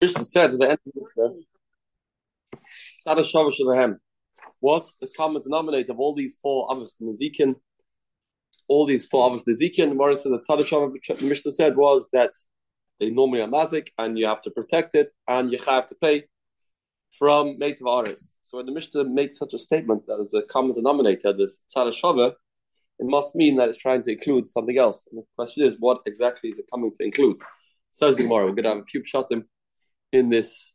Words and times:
Mishnah 0.00 0.24
said 0.24 0.52
at 0.52 0.58
the 0.58 0.70
end 0.70 0.78
of 0.86 0.94
the 3.66 3.98
What's 4.60 4.94
the 4.96 5.08
common 5.16 5.42
denominator 5.42 5.92
of 5.92 6.00
all 6.00 6.14
these 6.14 6.36
four 6.42 6.68
Avos 6.68 6.92
Nezikin? 7.02 7.54
All 8.68 8.86
these 8.86 9.06
four 9.06 9.30
Avos 9.30 9.44
Nezikin, 9.46 9.96
Morris 9.96 10.22
said 10.22 10.32
the 10.32 10.40
Tzadashava 10.40 11.22
Mishnah 11.22 11.52
said 11.52 11.76
was 11.76 12.08
that 12.12 12.32
they 12.98 13.10
normally 13.10 13.40
are 13.40 13.48
mazik 13.48 13.88
and 13.98 14.18
you 14.18 14.26
have 14.26 14.42
to 14.42 14.50
protect 14.50 14.94
it 14.94 15.10
and 15.26 15.50
you 15.52 15.58
have 15.66 15.86
to 15.88 15.94
pay 15.94 16.24
from 17.18 17.58
native 17.58 17.86
Aris. 17.86 18.36
So 18.42 18.58
when 18.58 18.66
the 18.66 18.72
Mishnah 18.72 19.04
makes 19.04 19.38
such 19.38 19.54
a 19.54 19.58
statement 19.58 20.06
that 20.06 20.20
is 20.20 20.34
a 20.34 20.42
common 20.42 20.74
denominator, 20.74 21.32
this 21.32 21.60
Tzadashava, 21.74 22.32
it 22.98 23.06
must 23.06 23.34
mean 23.34 23.56
that 23.56 23.68
it's 23.68 23.78
trying 23.78 24.02
to 24.02 24.12
include 24.12 24.46
something 24.46 24.76
else. 24.78 25.06
And 25.10 25.20
the 25.20 25.26
question 25.36 25.64
is, 25.64 25.76
what 25.78 26.00
exactly 26.06 26.50
is 26.50 26.58
it 26.58 26.66
coming 26.72 26.92
to 26.98 27.04
include? 27.04 27.38
Says 27.90 28.16
the 28.16 28.22
Gemara, 28.24 28.44
we're 28.44 28.52
going 28.52 28.64
to 28.64 28.70
have 28.70 28.78
a 28.78 28.84
few 28.84 29.02
shatim 29.02 29.32
in 29.32 29.44
this 30.12 30.72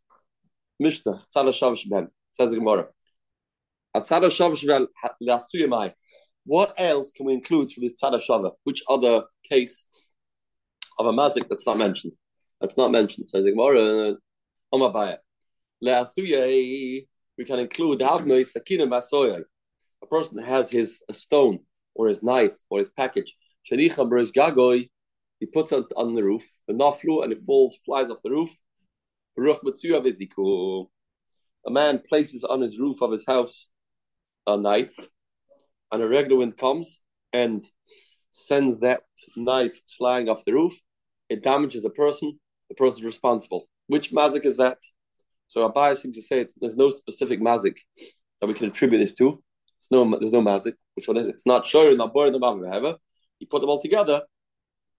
Mishnah, 0.79 1.23
Tzad 1.35 1.47
Shav 1.47 1.77
Sheben, 1.77 2.07
says 2.33 2.49
the 2.49 2.57
Gemara. 2.57 2.87
Tzad 3.95 4.23
Shav 4.23 4.55
Sheben, 4.55 5.93
what 6.45 6.73
else 6.77 7.11
can 7.11 7.25
we 7.25 7.33
include 7.33 7.71
from 7.71 7.83
this 7.83 7.99
Tzad 8.01 8.21
Shava? 8.27 8.51
Which 8.63 8.83
other 8.89 9.23
case 9.49 9.83
of 10.97 11.05
a 11.05 11.11
mazik 11.11 11.47
that's 11.49 11.65
not 11.65 11.77
mentioned? 11.77 12.13
That's 12.61 12.77
not 12.77 12.91
mentioned. 12.91 13.29
Says 13.29 13.43
the 13.43 13.51
Gemara, 13.51 14.15
Omabaya. 14.73 15.17
Leasuye, 15.83 17.07
we 17.37 17.45
can 17.45 17.59
include 17.59 17.99
Havnoi 17.99 18.47
Sakina 18.47 18.87
Masoya. 18.87 19.43
A 20.01 20.05
person 20.07 20.37
has 20.43 20.69
his 20.69 21.01
stone 21.11 21.59
or 21.93 22.07
his 22.07 22.23
knife 22.23 22.55
or 22.69 22.79
his 22.79 22.89
package. 22.89 23.35
Shadicha 23.69 24.07
Brish 24.09 24.31
Gagoy, 24.31 24.89
he 25.39 25.45
puts 25.47 25.71
it 25.71 25.85
on 25.97 26.15
the 26.15 26.23
roof, 26.23 26.47
the 26.67 26.73
naflu, 26.73 27.23
and 27.23 27.33
it 27.33 27.43
falls, 27.45 27.77
flies 27.85 28.09
off 28.09 28.21
the 28.23 28.29
roof. 28.29 28.49
A 29.37 30.85
man 31.71 32.01
places 32.07 32.43
on 32.43 32.61
his 32.61 32.79
roof 32.79 33.01
of 33.01 33.11
his 33.11 33.25
house 33.25 33.67
a 34.47 34.57
knife, 34.57 34.95
and 35.91 36.01
a 36.01 36.07
regular 36.07 36.37
wind 36.37 36.57
comes 36.57 36.99
and 37.33 37.61
sends 38.31 38.79
that 38.79 39.03
knife 39.35 39.79
flying 39.97 40.29
off 40.29 40.43
the 40.45 40.53
roof. 40.53 40.73
It 41.29 41.43
damages 41.43 41.85
a 41.85 41.89
person. 41.89 42.39
The 42.69 42.75
person 42.75 42.99
is 42.99 43.05
responsible. 43.05 43.67
Which 43.87 44.11
mazik 44.11 44.45
is 44.45 44.57
that? 44.57 44.77
So 45.47 45.69
Abai 45.69 45.97
seems 45.97 46.15
to 46.17 46.21
say 46.21 46.45
there's 46.59 46.75
no 46.75 46.91
specific 46.91 47.39
mazik 47.39 47.77
that 48.41 48.47
we 48.47 48.53
can 48.53 48.67
attribute 48.67 48.99
this 48.99 49.13
to. 49.15 49.43
There's 49.89 49.91
no, 49.91 50.19
there's 50.19 50.31
no 50.31 50.41
mazik. 50.41 50.73
Which 50.95 51.07
one 51.07 51.17
is 51.17 51.27
it? 51.27 51.35
It's 51.35 51.45
not 51.45 51.65
sure, 51.65 51.95
not 51.95 52.13
boring, 52.13 52.39
not 52.39 52.43
however. 52.43 52.95
You 53.39 53.47
put 53.47 53.61
them 53.61 53.69
all 53.69 53.81
together, 53.81 54.21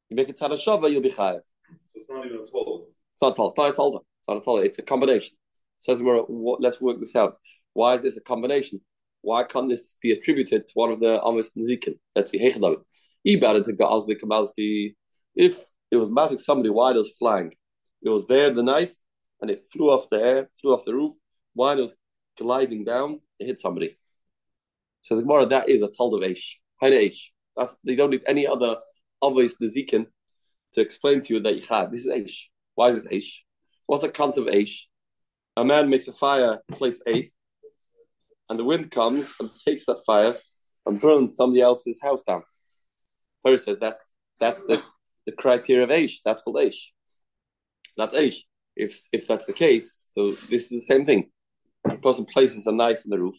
you 0.08 0.16
make 0.16 0.28
it 0.28 0.38
tzad 0.38 0.50
shava, 0.50 0.90
you'll 0.90 1.02
be 1.02 1.10
chayav. 1.10 1.40
So 1.86 1.94
it's 1.94 2.06
not 2.08 2.24
even 2.26 2.38
a 2.38 2.46
total. 2.46 2.88
It's 3.12 3.22
not 3.22 3.34
told. 3.34 3.52
It's 3.52 3.58
not 3.58 3.70
a 3.70 3.72
told. 3.72 4.04
It's 4.28 4.78
a 4.78 4.82
combination. 4.82 5.36
Says 5.78 6.02
let's 6.02 6.80
work 6.80 7.00
this 7.00 7.14
out. 7.16 7.36
Why 7.72 7.94
is 7.94 8.02
this 8.02 8.16
a 8.16 8.20
combination? 8.20 8.80
Why 9.22 9.44
can't 9.44 9.68
this 9.68 9.94
be 10.00 10.12
attributed 10.12 10.68
to 10.68 10.72
one 10.74 10.90
of 10.92 11.00
the 11.00 11.20
Amos 11.26 11.50
Nizikin? 11.56 11.98
Let's 12.14 12.30
see. 12.30 12.38
If 15.34 15.70
it 15.90 15.96
was 15.96 16.08
mazik 16.08 16.40
somebody 16.40 16.70
why 16.70 16.92
it 16.92 16.96
was 16.96 17.12
flying, 17.18 17.52
it 18.02 18.08
was 18.08 18.26
there 18.26 18.52
the 18.52 18.62
knife, 18.62 18.94
and 19.40 19.50
it 19.50 19.64
flew 19.72 19.90
off 19.90 20.08
the 20.10 20.20
air, 20.22 20.48
flew 20.60 20.72
off 20.72 20.84
the 20.84 20.94
roof. 20.94 21.14
Why 21.54 21.74
it 21.74 21.80
was 21.80 21.94
gliding 22.38 22.84
down, 22.84 23.20
it 23.38 23.46
hit 23.46 23.60
somebody. 23.60 23.96
So 25.02 25.16
says 25.16 25.22
Gemara, 25.22 25.46
that 25.46 25.68
is 25.68 25.82
a 25.82 25.88
told 25.96 26.14
of. 26.14 26.22
Aish. 26.82 27.30
That's 27.56 27.74
they 27.84 27.96
don't 27.96 28.10
need 28.10 28.22
any 28.26 28.46
other 28.46 28.76
obvious 29.22 29.56
Nizikin 29.56 30.06
to 30.74 30.80
explain 30.80 31.20
to 31.22 31.34
you 31.34 31.40
that 31.40 31.56
you 31.56 31.62
had. 31.62 31.90
This 31.90 32.06
is 32.06 32.12
Aish. 32.12 32.48
Why 32.74 32.88
is 32.88 33.02
this 33.02 33.12
Aish? 33.12 33.45
What's 33.86 34.02
a 34.02 34.08
concept 34.08 34.48
of 34.48 34.54
Aish? 34.54 34.82
A 35.56 35.64
man 35.64 35.88
makes 35.88 36.08
a 36.08 36.12
fire 36.12 36.58
place 36.72 37.00
A, 37.06 37.30
and 38.48 38.58
the 38.58 38.64
wind 38.64 38.90
comes 38.90 39.32
and 39.40 39.48
takes 39.64 39.86
that 39.86 40.02
fire 40.04 40.34
and 40.84 41.00
burns 41.00 41.36
somebody 41.36 41.62
else's 41.62 42.00
house 42.02 42.22
down. 42.26 42.42
Torah 43.44 43.58
says 43.58 43.78
that's 43.80 44.12
that's 44.40 44.62
the, 44.62 44.82
the 45.24 45.32
criteria 45.32 45.84
of 45.84 45.90
Aish. 45.90 46.16
That's 46.24 46.42
called 46.42 46.56
Aish. 46.56 46.88
That's 47.96 48.14
Aish. 48.14 48.40
If 48.74 49.00
if 49.12 49.28
that's 49.28 49.46
the 49.46 49.52
case, 49.52 50.10
so 50.12 50.32
this 50.50 50.64
is 50.64 50.80
the 50.80 50.94
same 50.94 51.06
thing. 51.06 51.30
A 51.88 51.96
person 51.96 52.26
places 52.26 52.66
a 52.66 52.72
knife 52.72 53.04
in 53.04 53.10
the 53.10 53.20
roof. 53.20 53.36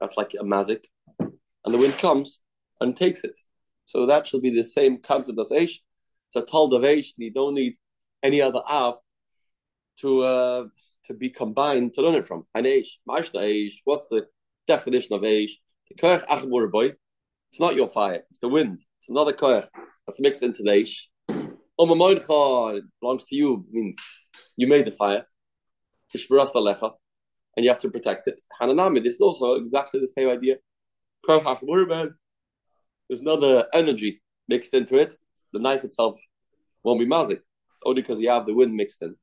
That's 0.00 0.16
like 0.16 0.34
a 0.34 0.44
mazik, 0.44 0.84
and 1.18 1.74
the 1.74 1.78
wind 1.78 1.98
comes 1.98 2.40
and 2.80 2.96
takes 2.96 3.24
it. 3.24 3.38
So 3.86 4.06
that 4.06 4.26
should 4.26 4.42
be 4.42 4.54
the 4.54 4.64
same 4.64 4.98
concept 5.02 5.38
as 5.40 5.50
Aish. 5.50 5.80
It's 6.28 6.36
a 6.36 6.42
told 6.42 6.74
of 6.74 6.84
and 6.84 7.04
you 7.16 7.32
don't 7.32 7.54
need 7.54 7.76
any 8.22 8.40
other 8.40 8.62
Av 8.68 8.98
to 10.00 10.22
uh, 10.22 10.64
to 11.04 11.14
be 11.14 11.30
combined 11.30 11.94
to 11.94 12.02
learn 12.02 12.14
it 12.14 12.26
from. 12.26 12.44
An 12.54 12.64
Aish, 12.64 12.88
Mashna 13.08 13.40
Aish, 13.40 13.74
what's 13.84 14.08
the 14.08 14.26
definition 14.66 15.14
of 15.14 15.22
Aish? 15.22 15.52
The 15.88 15.94
Koyach 15.96 16.26
Achmur. 16.26 16.94
It's 17.50 17.60
not 17.60 17.74
your 17.74 17.88
fire, 17.88 18.22
it's 18.28 18.38
the 18.40 18.48
wind. 18.48 18.78
It's 18.98 19.08
another 19.08 19.32
Koyach 19.32 19.68
that's 20.06 20.20
mixed 20.20 20.42
into 20.42 20.62
the 20.62 20.70
Aish. 20.70 21.08
Omamoincha 21.80 22.80
belongs 23.00 23.24
to 23.26 23.36
you, 23.36 23.64
means 23.70 23.98
you 24.56 24.66
made 24.66 24.86
the 24.86 24.92
fire. 24.92 25.24
And 26.14 27.64
you 27.64 27.70
have 27.70 27.78
to 27.80 27.90
protect 27.90 28.28
it. 28.28 28.40
Hananami, 28.60 29.02
this 29.02 29.14
is 29.14 29.20
also 29.20 29.54
exactly 29.54 30.00
the 30.00 30.08
same 30.08 30.28
idea. 30.28 30.56
There's 33.08 33.20
another 33.20 33.66
energy 33.72 34.22
mixed 34.48 34.74
into 34.74 34.96
it. 34.96 35.14
The 35.52 35.58
knife 35.58 35.84
itself 35.84 36.20
won't 36.82 37.00
be 37.00 37.06
mazik. 37.06 37.40
Only 37.84 38.02
because 38.02 38.20
you 38.20 38.30
have 38.30 38.46
the 38.46 38.54
wind 38.54 38.74
mixed 38.74 39.02
in. 39.02 39.14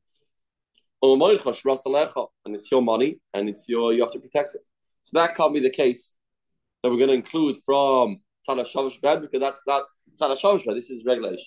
And 1.13 2.55
it's 2.55 2.71
your 2.71 2.81
money 2.81 3.19
and 3.33 3.49
it's 3.49 3.65
your 3.67 3.93
you 3.93 4.03
have 4.03 4.11
to 4.13 4.19
protect 4.19 4.55
it. 4.55 4.61
So 5.05 5.19
that 5.19 5.35
can't 5.35 5.53
be 5.53 5.59
the 5.59 5.69
case 5.69 6.11
that 6.81 6.89
we're 6.89 6.97
going 6.97 7.09
to 7.09 7.15
include 7.15 7.57
from 7.65 8.19
Tzala 8.47 8.65
Shavush 8.65 9.01
because 9.21 9.39
that's 9.39 9.61
not 9.67 9.83
Tzala 10.19 10.37
Shavush 10.39 10.65
bed. 10.65 10.77
This 10.77 10.89
is 10.89 11.03
regulation. 11.05 11.45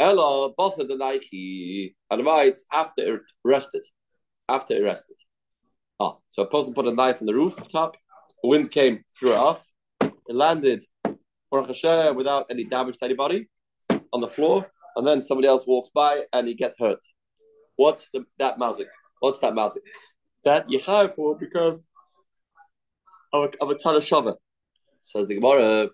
Ella 0.00 0.52
Basa 0.54 0.88
Denaichi 0.88 1.94
and 2.10 2.24
right 2.24 2.58
after 2.72 3.16
it 3.16 3.22
rested. 3.44 3.82
After 4.48 4.74
it 4.74 4.82
rested. 4.82 5.16
Ah, 6.00 6.16
so 6.30 6.42
a 6.42 6.46
person 6.46 6.74
put 6.74 6.86
a 6.86 6.94
knife 6.94 7.20
on 7.20 7.26
the 7.26 7.34
rooftop, 7.34 7.96
the 8.42 8.48
wind 8.48 8.70
came, 8.70 9.02
threw 9.18 9.32
it 9.32 9.36
off, 9.36 9.66
it 10.00 10.12
landed 10.28 10.84
without 11.50 12.46
any 12.50 12.64
damage 12.64 12.98
to 12.98 13.04
anybody 13.04 13.48
on 14.12 14.20
the 14.20 14.28
floor, 14.28 14.70
and 14.96 15.06
then 15.06 15.20
somebody 15.20 15.48
else 15.48 15.66
walks 15.66 15.90
by 15.94 16.22
and 16.32 16.46
he 16.46 16.54
gets 16.54 16.76
hurt. 16.78 17.00
What's 17.78 18.10
the, 18.10 18.26
that 18.40 18.58
mazik? 18.58 18.88
What's 19.20 19.38
that 19.38 19.52
mazik? 19.52 19.82
That 20.44 20.68
you 20.68 20.80
have 20.80 21.14
for 21.14 21.38
because 21.38 21.78
of 23.32 23.44
a, 23.44 23.50
of 23.62 23.70
a 23.70 23.76
ton 23.76 23.94
of 23.94 24.04
shava. 24.04 24.34
Says 25.04 25.28
the 25.28 25.36
Gemara, 25.36 25.90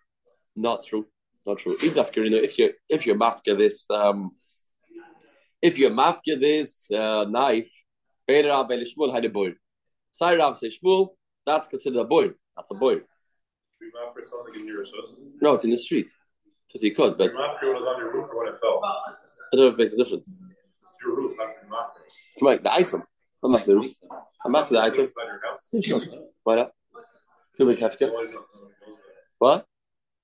not 0.56 0.86
true, 0.86 1.06
not 1.46 1.58
true. 1.58 1.76
If 1.82 2.58
you 2.58 2.72
if 2.88 3.04
you're 3.04 3.18
mafka 3.18 3.58
this 3.58 3.84
um, 3.90 4.30
if 5.60 5.76
you're 5.76 5.90
mafka 5.90 6.40
this 6.40 6.90
uh, 6.90 7.26
knife, 7.28 7.70
Sai 8.28 8.48
Rav 10.36 10.58
say 10.58 10.70
Shmuel, 10.70 11.08
that's 11.44 11.68
considered 11.68 12.00
a 12.00 12.04
boy. 12.04 12.30
That's 12.56 12.70
a 12.70 12.74
boy. 12.74 13.02
No, 15.42 15.52
it's 15.52 15.64
in 15.64 15.70
the 15.70 15.76
street. 15.76 16.10
Because 16.66 16.80
he 16.80 16.92
could, 16.92 17.18
but. 17.18 17.30
was 17.34 17.86
on 17.86 17.98
your 17.98 18.14
roof 18.14 18.30
or 18.30 18.38
when 18.42 18.54
it 18.54 18.58
fell. 18.62 18.80
I 18.82 19.12
don't 19.52 19.60
know 19.60 19.66
if 19.68 19.74
it 19.74 19.78
makes 19.78 19.94
a 19.94 19.98
difference. 19.98 20.42
Roof, 22.40 22.46
on, 22.48 22.62
the 22.62 22.72
item. 22.72 23.02
I'm 23.42 23.54
after 23.54 23.72
the 23.72 23.76
roof. 23.76 23.92
I'm 24.44 24.54
after 24.54 24.74
the 24.74 24.80
item. 24.80 25.08
Why 26.42 26.56
not? 26.56 26.72
Could 27.56 27.68
be 27.68 27.76
Kafka. 27.76 28.10
What? 29.38 29.66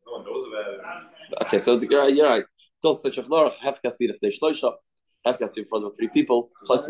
No 0.06 0.12
one 0.12 0.24
knows 0.24 0.46
about 0.48 0.74
it. 0.74 1.46
Okay, 1.46 1.58
so 1.58 1.80
you're 1.80 2.00
right. 2.00 2.14
You're 2.14 2.28
right. 2.28 2.44
Don't 2.82 2.98
such 2.98 3.18
a 3.18 3.22
chlorach. 3.22 3.56
Hefka 3.56 3.84
has 3.84 3.96
to 3.96 3.98
be 3.98 4.06
if 4.06 4.20
they 4.20 4.30
shloisha. 4.30 4.72
Hefka 5.26 5.40
has 5.40 5.50
to 5.50 5.54
be 5.56 5.60
in 5.62 5.66
front 5.68 5.84
of 5.84 5.94
three 5.96 6.08
people. 6.08 6.50
Plus, 6.66 6.88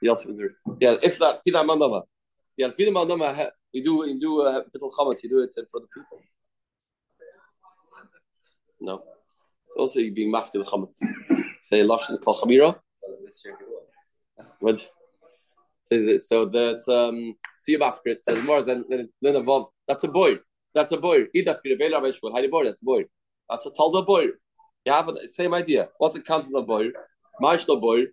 yeah, 0.00 0.96
if 1.02 1.18
that 1.18 1.40
fida 1.44 1.58
mandama. 1.58 2.02
Yeah, 2.56 2.70
fida 2.76 2.90
mandama. 2.90 3.50
We 3.74 3.82
do 3.82 3.98
we 3.98 4.18
do 4.18 4.42
a 4.42 4.64
little 4.72 4.90
comment. 4.96 5.20
You 5.22 5.30
do 5.30 5.40
it 5.40 5.54
for 5.70 5.80
the 5.80 5.86
people. 5.94 6.20
No, 8.80 9.02
it's 9.66 9.76
also 9.76 10.00
you 10.00 10.12
being 10.12 10.32
mafki 10.32 10.52
the 10.54 10.64
chametz. 10.64 10.98
Say 11.62 11.80
lashon 11.80 12.20
kol 12.22 12.40
chamira. 12.40 12.76
What? 14.60 14.78
So, 15.90 16.18
so 16.18 16.46
that's 16.46 16.88
um. 16.88 17.34
So 17.60 17.72
you 17.72 17.78
mafki 17.78 18.06
it. 18.06 18.24
So 18.24 18.40
more 18.42 18.62
than 18.62 18.84
than 19.20 19.36
above. 19.36 19.66
That's 19.88 20.04
a 20.04 20.08
boy. 20.08 20.38
That's 20.74 20.92
a 20.92 20.96
boy. 20.96 21.24
Idaf 21.36 21.58
kirabela 21.64 22.00
veshvul. 22.00 22.32
Hadi 22.32 22.48
boy. 22.48 22.64
That's 22.64 22.82
a 22.82 22.84
boy. 22.84 23.04
That's 23.50 23.66
a 23.66 23.70
talda 23.70 24.06
boy. 24.06 24.26
You 24.84 24.92
have 24.92 25.06
the 25.06 25.28
same 25.30 25.54
idea. 25.54 25.88
What's 25.98 26.14
the 26.14 26.22
concept 26.22 26.56
of 26.56 26.66
boy? 26.66 26.90
Ma'ishlo 27.40 27.80
boy. 27.80 28.06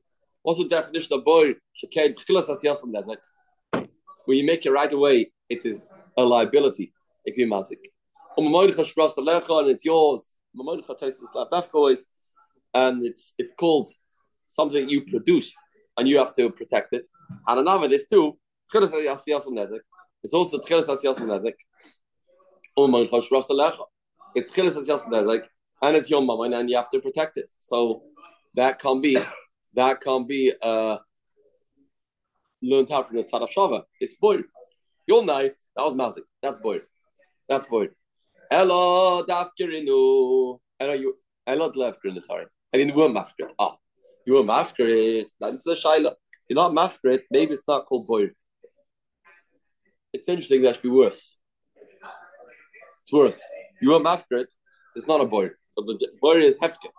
What's 0.43 0.59
the 0.59 0.67
definition 0.67 1.13
of 1.13 1.25
boy? 1.25 1.55
When 4.25 4.37
you 4.37 4.45
make 4.45 4.65
it 4.65 4.71
right 4.71 4.91
away, 4.91 5.31
it 5.49 5.65
is 5.65 5.89
a 6.17 6.23
liability. 6.23 6.93
If 7.25 7.37
you 7.37 7.47
mazik, 7.47 7.79
and 8.37 9.69
it's 9.69 9.85
yours. 9.85 10.35
And 12.73 13.05
it's 13.05 13.33
it's 13.37 13.53
called 13.59 13.89
something 14.49 14.89
you 14.89 15.05
produce. 15.05 15.55
and 15.99 16.07
you 16.07 16.17
have 16.17 16.33
to 16.33 16.49
protect 16.49 16.93
it. 16.93 17.05
And 17.47 17.59
another 17.59 17.93
is 17.93 18.07
too. 18.07 18.37
It's 18.73 20.33
also 20.33 20.59
tchilas. 20.59 21.53
It's 24.35 24.57
and 25.81 25.95
it's 25.95 26.09
your 26.09 26.21
mama, 26.21 26.43
and 26.57 26.69
you 26.69 26.75
have 26.77 26.89
to 26.89 26.99
protect 26.99 27.37
it. 27.37 27.51
So 27.57 28.03
that 28.55 28.79
can 28.79 29.01
be 29.01 29.17
that 29.73 30.01
can 30.01 30.25
be 30.25 30.53
uh 30.61 30.97
learned 32.61 32.91
out 32.91 33.07
from 33.07 33.17
the 33.17 33.23
tzad 33.23 33.47
shava. 33.55 33.83
It's 33.99 34.15
boy. 34.15 34.39
Your 35.07 35.23
knife 35.25 35.55
that 35.75 35.83
was 35.83 35.93
mazik. 35.93 36.23
That's 36.41 36.59
boy. 36.59 36.79
That's 37.47 37.65
boy. 37.67 37.89
Elo 38.51 39.23
dafkerinu. 39.23 40.59
Elo 40.79 40.93
you. 40.93 41.17
Elo 41.47 41.71
dafkerinu. 41.71 42.21
Sorry. 42.21 42.45
I 42.73 42.77
didn't 42.77 42.95
were 42.95 43.09
mafkrit. 43.09 43.51
Ah, 43.57 43.75
you 44.29 44.35
were 44.35 44.43
mafkrit. 44.43 45.25
That's 45.39 45.65
a 45.65 45.75
shaila. 45.75 46.11
If 46.11 46.55
you're 46.55 46.63
not 46.63 46.71
mafkrit, 46.71 47.21
maybe 47.31 47.55
it's 47.55 47.67
not 47.67 47.87
called 47.87 48.05
boy. 48.05 48.29
It's 50.13 50.27
interesting 50.27 50.61
that 50.61 50.75
should 50.75 50.83
be 50.83 50.89
worse. 50.89 51.35
It's 53.01 53.11
worse. 53.11 53.41
You 53.81 53.93
are 53.93 53.99
were 53.99 54.05
mafkrit. 54.05 54.45
It's 54.95 55.07
not 55.07 55.21
a 55.21 55.25
boy. 55.25 55.49
But 55.75 55.87
the 55.87 56.07
boy 56.21 56.45
is 56.49 56.55
hefker. 56.57 56.91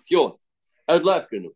It's 0.00 0.10
yours. 0.10 0.42
Elo 0.88 1.20
dafkerinu. 1.20 1.50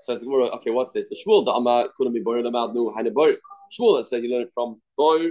Says 0.00 0.20
the 0.20 0.26
Gemara, 0.26 0.46
okay, 0.56 0.70
what's 0.70 0.92
this? 0.92 1.10
The 1.10 1.16
shmuel 1.22 1.44
that 1.44 1.52
I'm 1.52 1.88
couldn't 1.96 2.14
be 2.14 2.20
born 2.20 2.46
about 2.46 2.74
no 2.74 2.90
kind 2.90 3.06
of 3.06 3.12
boy. 3.12 3.34
Shmuel 3.74 4.06
says 4.06 4.22
you 4.22 4.30
learn 4.30 4.42
it 4.42 4.52
from 4.54 4.80
boy, 4.96 5.30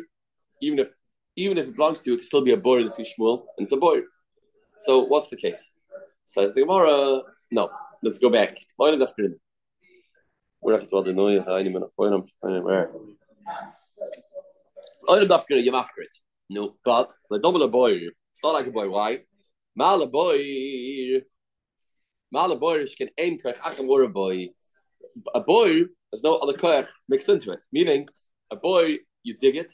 even 0.61 0.77
if 0.77 0.89
even 1.35 1.57
if 1.57 1.67
it 1.69 1.75
belongs 1.75 1.99
to 2.01 2.11
you, 2.11 2.15
it 2.15 2.19
can 2.19 2.27
still 2.27 2.41
be 2.41 2.53
a 2.53 2.57
boy 2.57 2.85
if 2.85 2.99
you 2.99 3.05
shmuel, 3.05 3.45
and 3.57 3.65
it's 3.65 3.73
a 3.73 3.77
boy. 3.77 4.01
So 4.77 4.99
what's 4.99 5.29
the 5.29 5.37
case? 5.37 5.73
Says 6.25 6.53
the 6.53 6.61
Gemara, 6.61 7.21
no. 7.51 7.71
Let's 8.03 8.19
go 8.19 8.29
back. 8.29 8.57
Why 8.75 8.91
did 8.91 9.01
that 9.01 9.13
We're 10.61 10.77
not 10.77 10.87
to 10.89 11.03
the 11.03 11.13
noise. 11.13 11.43
I 11.47 11.63
need 11.63 11.73
to 11.73 11.89
find 11.97 12.13
them. 12.13 12.63
Where? 12.63 12.91
Oil 15.09 15.31
of 15.31 15.45
you 15.49 15.75
after 15.75 16.01
it. 16.01 16.15
No, 16.49 16.75
but 16.85 17.11
the 17.29 17.39
double 17.39 17.67
boy. 17.69 17.93
It's 17.93 18.43
not 18.43 18.53
like 18.53 18.67
a 18.67 18.71
boy. 18.71 18.89
Why? 18.89 19.19
Mal 19.75 20.05
boy. 20.07 21.21
Mal 22.31 22.55
boy 22.57 22.85
can 22.97 23.09
aim 23.17 23.39
kach 23.39 23.57
acham 23.57 23.87
or 23.87 24.03
a 24.03 24.09
boy 24.09 24.49
a 25.33 25.39
boy, 25.39 25.83
there's 26.11 26.23
no 26.23 26.37
other 26.37 26.53
koyach 26.53 26.87
mixed 27.09 27.29
into 27.29 27.51
it. 27.51 27.59
Meaning, 27.71 28.07
a 28.51 28.55
boy, 28.55 28.97
you 29.23 29.37
dig 29.37 29.55
it 29.55 29.73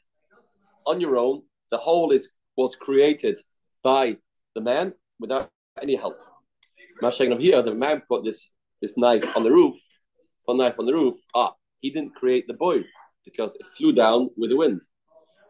on 0.86 1.02
your 1.02 1.18
own. 1.18 1.44
The 1.72 1.78
hole 1.78 2.12
is 2.12 2.30
was 2.56 2.76
created 2.76 3.40
by 3.84 4.18
the 4.56 4.62
man 4.62 4.94
without 5.20 5.50
any 5.82 5.96
help. 5.96 6.20
Mashayim 7.02 7.34
of 7.34 7.40
here, 7.40 7.62
the 7.62 7.74
man 7.74 8.02
put 8.08 8.24
this 8.24 8.52
this 8.82 8.94
knife 8.98 9.26
on 9.36 9.44
the 9.44 9.52
roof, 9.52 9.76
put 10.46 10.58
knife 10.58 10.80
on 10.80 10.86
the 10.86 10.94
roof. 10.94 11.16
Ah, 11.34 11.54
he 11.80 11.90
didn't 11.90 12.16
create 12.16 12.46
the 12.48 12.54
boy 12.54 12.84
because 13.26 13.56
it 13.56 13.66
flew 13.78 13.94
down 13.94 14.30
with 14.38 14.50
the 14.50 14.58
wind. 14.58 14.82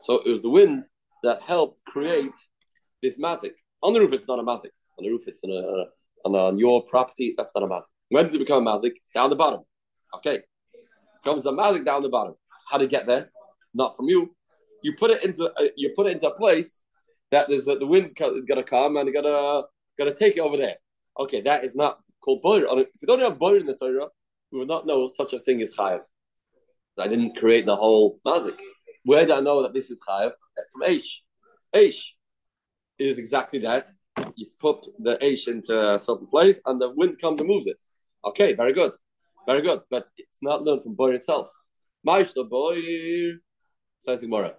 So 0.01 0.21
it 0.25 0.31
was 0.31 0.41
the 0.41 0.49
wind 0.49 0.85
that 1.23 1.41
helped 1.41 1.83
create 1.85 2.33
this 3.01 3.17
mazik. 3.17 3.53
On 3.81 3.93
the 3.93 3.99
roof, 3.99 4.13
it's 4.13 4.27
not 4.27 4.39
a 4.39 4.43
mazik. 4.43 4.71
On 4.97 5.03
the 5.03 5.09
roof, 5.09 5.23
it's 5.27 5.41
on, 5.43 5.51
a, 5.51 6.27
on, 6.27 6.35
a, 6.35 6.37
on 6.49 6.57
your 6.57 6.83
property. 6.85 7.33
That's 7.37 7.53
not 7.55 7.63
a 7.63 7.67
mazik. 7.67 7.89
When 8.09 8.25
does 8.25 8.35
it 8.35 8.39
become 8.39 8.65
a 8.65 8.71
mazik? 8.71 8.93
Down 9.13 9.29
the 9.29 9.35
bottom. 9.35 9.61
Okay. 10.15 10.41
Comes 11.23 11.45
a 11.45 11.51
mazik 11.51 11.85
down 11.85 12.03
the 12.03 12.09
bottom. 12.09 12.35
How 12.69 12.77
to 12.77 12.87
get 12.87 13.07
there? 13.07 13.31
Not 13.73 13.95
from 13.97 14.07
you. 14.07 14.35
You 14.83 14.95
put 14.95 15.11
it 15.11 15.23
into 15.23 15.45
uh, 15.45 15.69
you 15.75 15.91
put 15.95 16.07
it 16.07 16.13
into 16.13 16.29
a 16.29 16.35
place 16.35 16.79
that 17.31 17.49
is 17.49 17.67
uh, 17.67 17.75
the 17.75 17.85
wind 17.85 18.17
is 18.17 18.45
to 18.45 18.63
come 18.63 18.97
and 18.97 19.13
gonna 19.13 19.63
gonna 19.97 20.15
take 20.15 20.37
it 20.37 20.39
over 20.39 20.57
there. 20.57 20.77
Okay, 21.19 21.42
that 21.42 21.63
is 21.66 21.75
not 21.75 22.00
called 22.21 22.42
boiler. 22.42 22.80
If 22.80 23.01
you 23.01 23.07
don't 23.07 23.19
have 23.19 23.38
boiler 23.38 23.57
in 23.57 23.66
the 23.66 23.75
Torah, 23.75 24.07
we 24.51 24.60
would 24.60 24.68
not 24.68 24.88
know 24.88 25.10
such 25.10 25.33
a 25.33 25.39
thing 25.39 25.62
as 25.62 25.75
chayav. 25.75 26.01
I 26.98 27.07
didn't 27.07 27.38
create 27.38 27.66
the 27.66 27.75
whole 27.75 28.19
mazik. 28.25 28.57
Where 29.06 29.25
do 29.25 29.33
I 29.33 29.39
know 29.42 29.62
that 29.63 29.74
this 29.74 29.89
is 29.89 30.00
chayav? 30.07 30.31
From 30.71 30.81
Aish. 30.83 31.19
Aish 31.75 32.13
is 32.98 33.18
exactly 33.18 33.60
that. 33.60 33.89
You 34.36 34.48
put 34.60 34.86
the 35.00 35.18
Aish 35.18 35.48
into 35.48 35.95
a 35.95 36.00
certain 36.00 36.27
place 36.27 36.60
and 36.66 36.80
the 36.81 36.89
wind 36.89 37.19
comes 37.21 37.39
and 37.39 37.50
moves 37.50 37.68
it. 37.68 37.77
Okay, 38.25 38.54
very 38.54 38.74
good. 38.74 38.94
Very 39.45 39.62
good, 39.62 39.81
but 39.89 40.07
it's 40.18 40.39
not 40.42 40.63
learned 40.63 40.83
from 40.83 40.95
boy 40.95 41.12
itself. 41.12 41.50
Ma'ishla 42.07 42.50
boy 42.50 42.81
says 44.00 44.19
the 44.19 44.27
Gemara. 44.27 44.56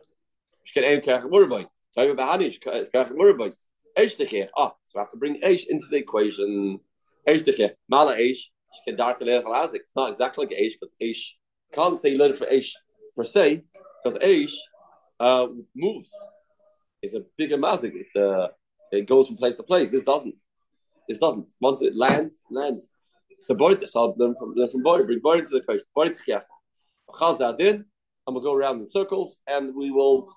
Techeh. 4.19 4.49
Ah, 4.57 4.75
so 4.91 4.99
we 4.99 5.01
have 5.03 5.11
to 5.11 5.17
bring 5.17 5.41
eish 5.43 5.67
into 5.69 5.87
the 5.87 5.99
equation. 5.99 6.81
Eish 7.29 7.45
techeh. 7.45 7.71
Mala 7.89 8.17
eish. 8.17 8.39
Shken 8.75 8.97
dark 8.97 9.21
leer 9.21 9.43
halazik. 9.43 9.81
Not 9.95 10.11
exactly 10.11 10.47
like 10.47 10.57
eish, 10.57 10.75
but 10.81 10.91
eish 11.01 11.23
can't 11.73 11.99
say 11.99 12.11
you 12.11 12.19
learn 12.19 12.35
for 12.35 12.47
eish 12.47 12.73
per 13.17 13.23
se 13.23 13.63
because 14.03 14.19
eish 14.19 14.55
uh, 15.21 15.47
moves. 15.77 16.13
It's 17.03 17.15
a 17.15 17.23
bigger 17.39 17.57
mazik. 17.57 17.93
It's 17.95 18.17
a 18.17 18.51
it 18.91 19.07
goes 19.07 19.29
from 19.29 19.37
place 19.37 19.57
to 19.57 19.63
place. 19.63 19.93
This 19.93 20.03
doesn't. 20.03 20.41
This 21.09 21.19
doesn't. 21.19 21.47
Once 21.61 21.83
it 21.83 21.95
lands, 21.95 22.43
lands. 22.51 22.91
So 23.43 23.55
Borit, 23.55 23.89
so 23.89 24.01
I'll 24.01 24.15
learn 24.19 24.35
from, 24.35 24.55
from 24.55 24.83
bring 24.83 25.21
Borit 25.21 25.45
to 25.45 25.51
the 25.51 25.61
question. 25.61 25.87
Borit 25.97 26.17
Chiach. 26.27 26.43
Chazadin, 27.15 27.85
and 28.27 28.35
we'll 28.35 28.41
go 28.41 28.55
around 28.55 28.81
in 28.81 28.89
circles, 28.89 29.39
and 29.47 29.75
we 29.75 29.93
will 29.93 30.29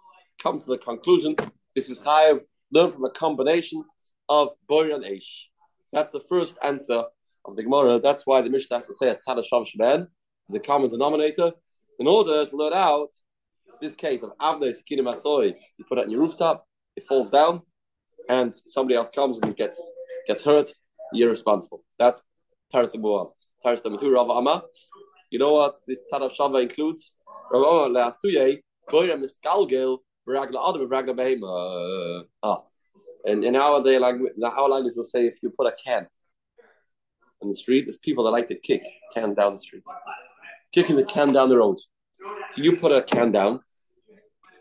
come 0.42 0.60
to 0.60 0.68
the 0.68 0.78
conclusion. 0.78 1.36
This 1.76 1.90
is 1.90 2.02
Chayav, 2.02 2.42
learn 2.72 2.92
from 2.92 3.06
a 3.06 3.10
combination 3.10 3.84
of 4.34 4.50
Borit 4.70 4.96
and 4.96 5.04
Eish. 5.04 5.32
That's 5.92 6.12
the 6.12 6.22
first 6.22 6.56
answer 6.64 7.04
of 7.46 7.56
the 7.56 7.64
Gemara. 7.64 8.00
That's 8.00 8.26
why 8.26 8.42
the 8.42 8.50
Mishnah 8.50 8.78
has 8.78 8.88
to 8.88 8.96
say 8.96 9.10
a 9.10 9.16
Tzad 9.16 9.44
Shav 9.50 9.68
Sheben 9.68 10.08
is 10.50 10.56
a 10.56 10.60
common 10.60 10.90
denominator. 10.90 11.52
In 12.00 12.08
order 12.08 12.46
to 12.50 12.56
learn 12.56 12.74
out 12.74 13.10
this 13.80 13.94
case 13.94 14.24
of 14.24 14.32
Avnei 14.40 14.74
Sekina 14.78 15.04
Masoy, 15.10 15.54
you 15.78 15.86
put 15.88 16.00
it 16.00 16.06
on 16.06 16.10
your 16.10 16.22
rooftop, 16.22 16.66
it 16.96 17.04
falls 17.06 17.30
down, 17.30 17.62
and 18.28 18.56
somebody 18.66 18.96
else 18.96 19.10
comes 19.10 19.38
and 19.44 19.56
gets 19.56 19.80
gets 20.26 20.44
hurt, 20.44 20.72
you're 21.14 21.30
responsible. 21.30 21.84
That's 22.00 22.22
Taras 22.72 22.94
Taras 23.64 23.82
Rav 23.86 24.30
Ama. 24.32 24.64
You 25.30 25.38
know 25.38 25.54
what 25.54 25.76
this 25.88 26.00
Tzad 26.12 26.22
of 26.22 26.32
Shava 26.32 26.64
includes? 26.64 27.16
Rav 27.52 27.64
Ama 27.64 28.00
le'asuye 28.00 28.62
goyra 28.90 29.16
misgalgel 29.24 30.00
b'ragla 30.28 30.60
adam 30.70 30.90
b'ragla 30.90 31.14
behema. 31.20 32.24
Ah, 32.42 32.64
and 33.26 33.44
in 33.44 33.56
our 33.56 33.84
day 33.84 34.00
language, 34.00 34.34
our 34.44 34.70
language 34.70 34.96
will 34.96 35.04
say 35.06 35.26
if 35.26 35.38
you 35.42 35.50
put 35.50 35.68
a 35.68 35.76
can 35.84 36.08
on 37.42 37.50
the 37.50 37.56
street, 37.56 37.86
there's 37.86 37.98
people 37.98 38.24
that 38.24 38.32
like 38.32 38.48
to 38.48 38.56
kick 38.56 38.84
can 39.14 39.34
down 39.34 39.54
the 39.54 39.60
street, 39.60 39.84
kicking 40.72 40.96
the 40.96 41.06
can 41.06 41.34
down 41.34 41.50
the 41.50 41.58
road. 41.58 41.78
So 42.52 42.62
you 42.62 42.78
put 42.78 42.92
a 42.92 43.02
can 43.02 43.32
down, 43.32 43.62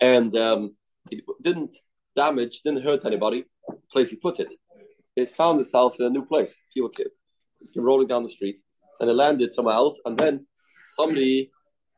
and 0.00 0.34
um, 0.36 0.76
it 1.10 1.24
didn't 1.42 1.76
damage, 2.16 2.60
didn't 2.64 2.82
hurt 2.82 3.04
anybody. 3.04 3.44
The 3.68 3.76
place 3.92 4.10
you 4.10 4.18
put 4.18 4.40
it, 4.40 4.54
it 5.16 5.34
found 5.34 5.60
itself 5.60 5.98
in 5.98 6.06
a 6.06 6.10
new 6.10 6.24
place. 6.24 6.56
People 6.74 6.90
came 6.90 7.06
rolling 7.76 8.08
down 8.08 8.22
the 8.22 8.28
street, 8.28 8.60
and 9.00 9.08
it 9.08 9.14
landed 9.14 9.52
somewhere 9.52 9.74
else, 9.74 10.00
and 10.04 10.18
then 10.18 10.46
somebody 10.90 11.50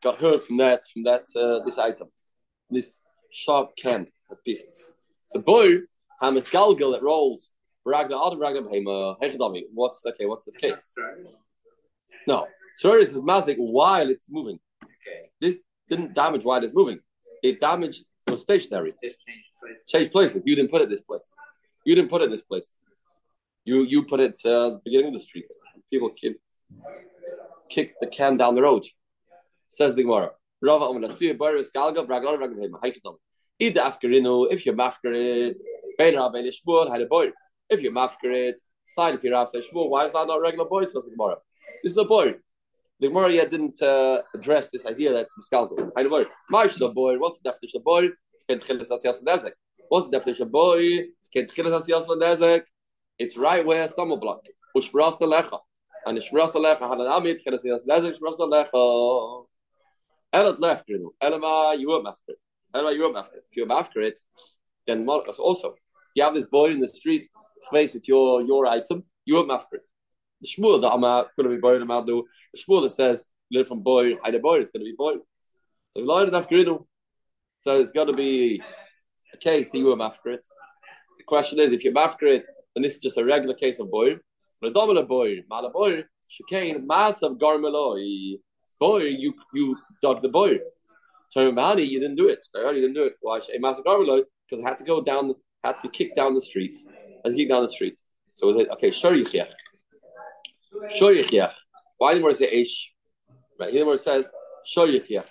got 0.02 0.20
hurt 0.20 0.44
from 0.46 0.58
that 0.58 0.82
from 0.92 1.02
that 1.04 1.24
uh, 1.36 1.64
this 1.64 1.78
item, 1.78 2.08
this 2.70 3.00
sharp 3.30 3.76
can 3.76 4.06
of 4.30 4.42
pieces. 4.44 4.90
So 5.26 5.40
boy, 5.40 5.78
hamis 6.22 6.48
galgal 6.50 6.92
that 6.92 7.02
rolls. 7.02 7.50
Ragna 7.86 8.16
other 8.16 8.36
Ragna 8.36 8.62
What's 9.74 10.04
okay? 10.06 10.26
What's 10.26 10.44
this 10.46 10.56
case? 10.56 10.92
No, 12.26 12.46
sorry, 12.74 13.04
this 13.04 13.12
is 13.12 13.20
mazik 13.20 13.56
while 13.58 14.08
it's 14.08 14.24
moving. 14.28 14.58
Okay. 14.82 15.30
This 15.40 15.58
didn't 15.90 16.14
damage 16.14 16.44
while 16.44 16.64
it's 16.64 16.74
moving. 16.74 17.00
It 17.42 17.60
damaged 17.60 18.04
was 18.28 18.40
stationary. 18.40 18.94
Change 19.86 20.10
places. 20.10 20.42
You 20.46 20.56
didn't 20.56 20.70
put 20.70 20.80
it 20.82 20.88
this 20.88 21.02
place. 21.02 21.30
You 21.84 21.94
didn't 21.94 22.10
put 22.10 22.22
it 22.22 22.30
this 22.30 22.42
place. 22.42 22.74
You 23.64 23.82
you 23.82 24.04
put 24.04 24.20
it 24.20 24.40
uh, 24.44 24.78
beginning 24.84 25.08
of 25.08 25.14
the 25.14 25.20
street. 25.20 25.50
People 25.90 26.10
kick, 26.10 26.36
kick 27.68 27.94
the 28.00 28.06
can 28.06 28.36
down 28.36 28.54
the 28.54 28.62
road. 28.62 28.86
Says 29.68 29.94
the 29.94 30.02
Gemara. 30.02 30.30
Afkerinu, 33.86 34.52
if 34.52 34.66
you're 34.66 34.74
mafkerit, 34.74 35.56
bein 35.98 36.16
rav 36.16 36.32
bein 36.32 36.50
shmuel, 36.50 36.90
had 36.90 37.00
a 37.02 37.06
boy. 37.06 37.30
If 37.68 37.80
you're 37.80 37.92
mafkerit, 37.92 38.54
side 38.84 39.14
if 39.14 39.22
you're 39.24 39.32
rav 39.32 39.50
shmuel, 39.52 39.90
why 39.90 40.06
is 40.06 40.12
that 40.12 40.26
not 40.26 40.40
regular 40.40 40.66
boy? 40.66 40.84
Says 40.84 41.04
the 41.04 41.10
Gemara. 41.16 41.36
This 41.82 41.92
is 41.92 41.98
a 41.98 42.04
boy. 42.04 42.34
The 43.00 43.08
Gemara 43.08 43.32
yet 43.32 43.50
didn't 43.50 43.82
uh, 43.82 44.22
address 44.34 44.70
this 44.70 44.86
idea 44.86 45.12
that 45.12 45.26
it's. 45.36 45.48
Had 45.50 46.06
a 46.06 46.08
boy. 46.08 46.24
Marsh 46.50 46.78
boy. 46.78 47.18
What's 47.18 47.38
the 47.40 47.50
definition 47.50 47.78
of 47.78 47.84
boy? 47.84 48.08
What's 49.88 50.06
the 50.08 50.12
definition 50.12 50.42
of 50.42 50.52
boy? 50.52 51.04
It's 53.18 53.36
right 53.36 53.66
where 53.66 53.88
stumble 53.88 54.16
block. 54.18 54.40
Ushbras 54.76 55.18
lecha. 55.18 55.58
And 56.06 56.18
Ushbras 56.18 56.52
lecha 56.52 56.88
had 56.88 57.00
an 57.00 57.06
amit, 57.06 57.42
can 57.42 57.54
I 57.54 57.58
say 57.58 57.70
that's 57.70 57.84
Nezek 57.86 58.18
Ushbras 58.18 58.38
lecha. 58.38 59.46
Elat 60.32 60.60
left, 60.60 60.88
you 60.88 60.98
know. 60.98 61.12
Elama, 61.22 61.78
you 61.78 61.88
won't 61.88 62.06
after 62.06 62.32
it. 62.32 62.38
You 62.74 63.02
won't 63.02 63.16
after. 63.16 63.36
If 63.38 63.56
you're 63.56 63.72
after 63.72 64.10
then 64.86 65.08
also, 65.08 65.74
you 66.14 66.22
have 66.22 66.34
this 66.34 66.46
boy 66.46 66.70
in 66.70 66.80
the 66.80 66.88
street, 66.88 67.28
face 67.72 67.94
it 67.94 68.08
your 68.08 68.42
your 68.42 68.66
item, 68.66 69.04
you 69.24 69.34
won't 69.34 69.50
after 69.50 69.76
it. 69.76 69.82
The 70.40 70.48
shmuel 70.48 70.80
that 70.82 70.92
I'm 70.92 71.04
out, 71.04 71.28
going 71.36 71.48
to 71.48 71.54
be 71.54 71.60
buying 71.60 71.82
about, 71.82 72.06
the 72.06 72.22
shmuel 72.56 72.82
that 72.82 72.90
says 72.90 73.26
learn 73.50 73.64
from 73.64 73.80
boy, 73.80 74.14
a 74.24 74.38
boy, 74.38 74.60
it's 74.60 74.70
going 74.70 74.84
to 74.84 74.90
be 74.90 74.94
boy. 74.96 75.14
So 75.96 76.02
learn 76.02 76.28
enough 76.28 76.48
grinu. 76.48 76.84
So 77.58 77.78
it's 77.80 77.92
got 77.92 78.04
to 78.04 78.12
be 78.12 78.62
a 79.32 79.36
case 79.36 79.70
that 79.70 79.78
you 79.78 79.86
were 79.86 79.96
mafkrit. 79.96 80.42
The 81.18 81.24
question 81.26 81.58
is, 81.60 81.72
if 81.72 81.84
you're 81.84 81.94
mafkrit, 81.94 82.42
then 82.74 82.82
this 82.82 82.94
is 82.94 83.00
just 83.00 83.16
a 83.16 83.24
regular 83.24 83.54
case 83.54 83.78
of 83.78 83.90
boy. 83.90 84.16
But 84.60 84.70
a 84.70 84.72
dominant 84.72 85.08
boy, 85.08 85.42
mala 85.48 85.70
boy, 85.70 86.04
chicane, 86.28 86.76
of 86.76 87.38
garmeloi. 87.38 88.38
Boy, 88.80 89.02
you 89.02 89.34
you 89.52 89.76
dug 90.02 90.20
the 90.22 90.28
boy. 90.28 90.58
So 91.30 91.50
Mahani, 91.52 91.88
you 91.88 92.00
didn't 92.00 92.16
do 92.16 92.28
it. 92.28 92.40
You 92.54 92.72
didn't 92.72 92.94
do 92.94 93.04
it. 93.04 93.14
Why? 93.20 93.38
A 93.38 93.58
massive 93.58 93.84
garmeloi 93.84 94.22
because 94.48 94.64
I 94.64 94.68
had 94.68 94.78
to 94.78 94.84
go 94.84 95.02
down, 95.02 95.34
had 95.64 95.72
to 95.72 95.78
be 95.82 95.88
kicked 95.88 96.16
down 96.16 96.34
the 96.34 96.40
street, 96.40 96.76
and 97.24 97.36
kicked 97.36 97.50
down 97.50 97.62
the 97.62 97.68
street. 97.68 97.98
So 98.34 98.48
okay, 98.74 98.90
sure 98.90 99.12
yichiach, 99.12 99.48
sure 100.96 101.14
yichiach. 101.14 101.52
Why 101.98 102.12
didn't 102.14 102.26
we 102.26 102.34
say 102.34 102.50
ish? 102.60 102.92
Right 103.58 103.72
here, 103.72 103.86
where 103.86 103.94
it 103.94 104.00
says 104.00 104.28
sure 104.66 104.86
yichiach. 104.88 105.26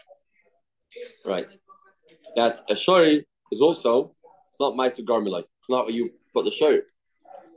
Right. 1.25 1.47
That's 2.35 2.59
a 2.69 2.75
shori 2.75 3.23
is 3.51 3.61
also 3.61 4.15
it's 4.49 4.59
not 4.59 4.73
ma'aser 4.75 5.03
garmeloi. 5.05 5.39
It's 5.59 5.69
not 5.69 5.85
what 5.85 5.93
you 5.93 6.11
put 6.33 6.45
the 6.45 6.51
shori. 6.51 6.81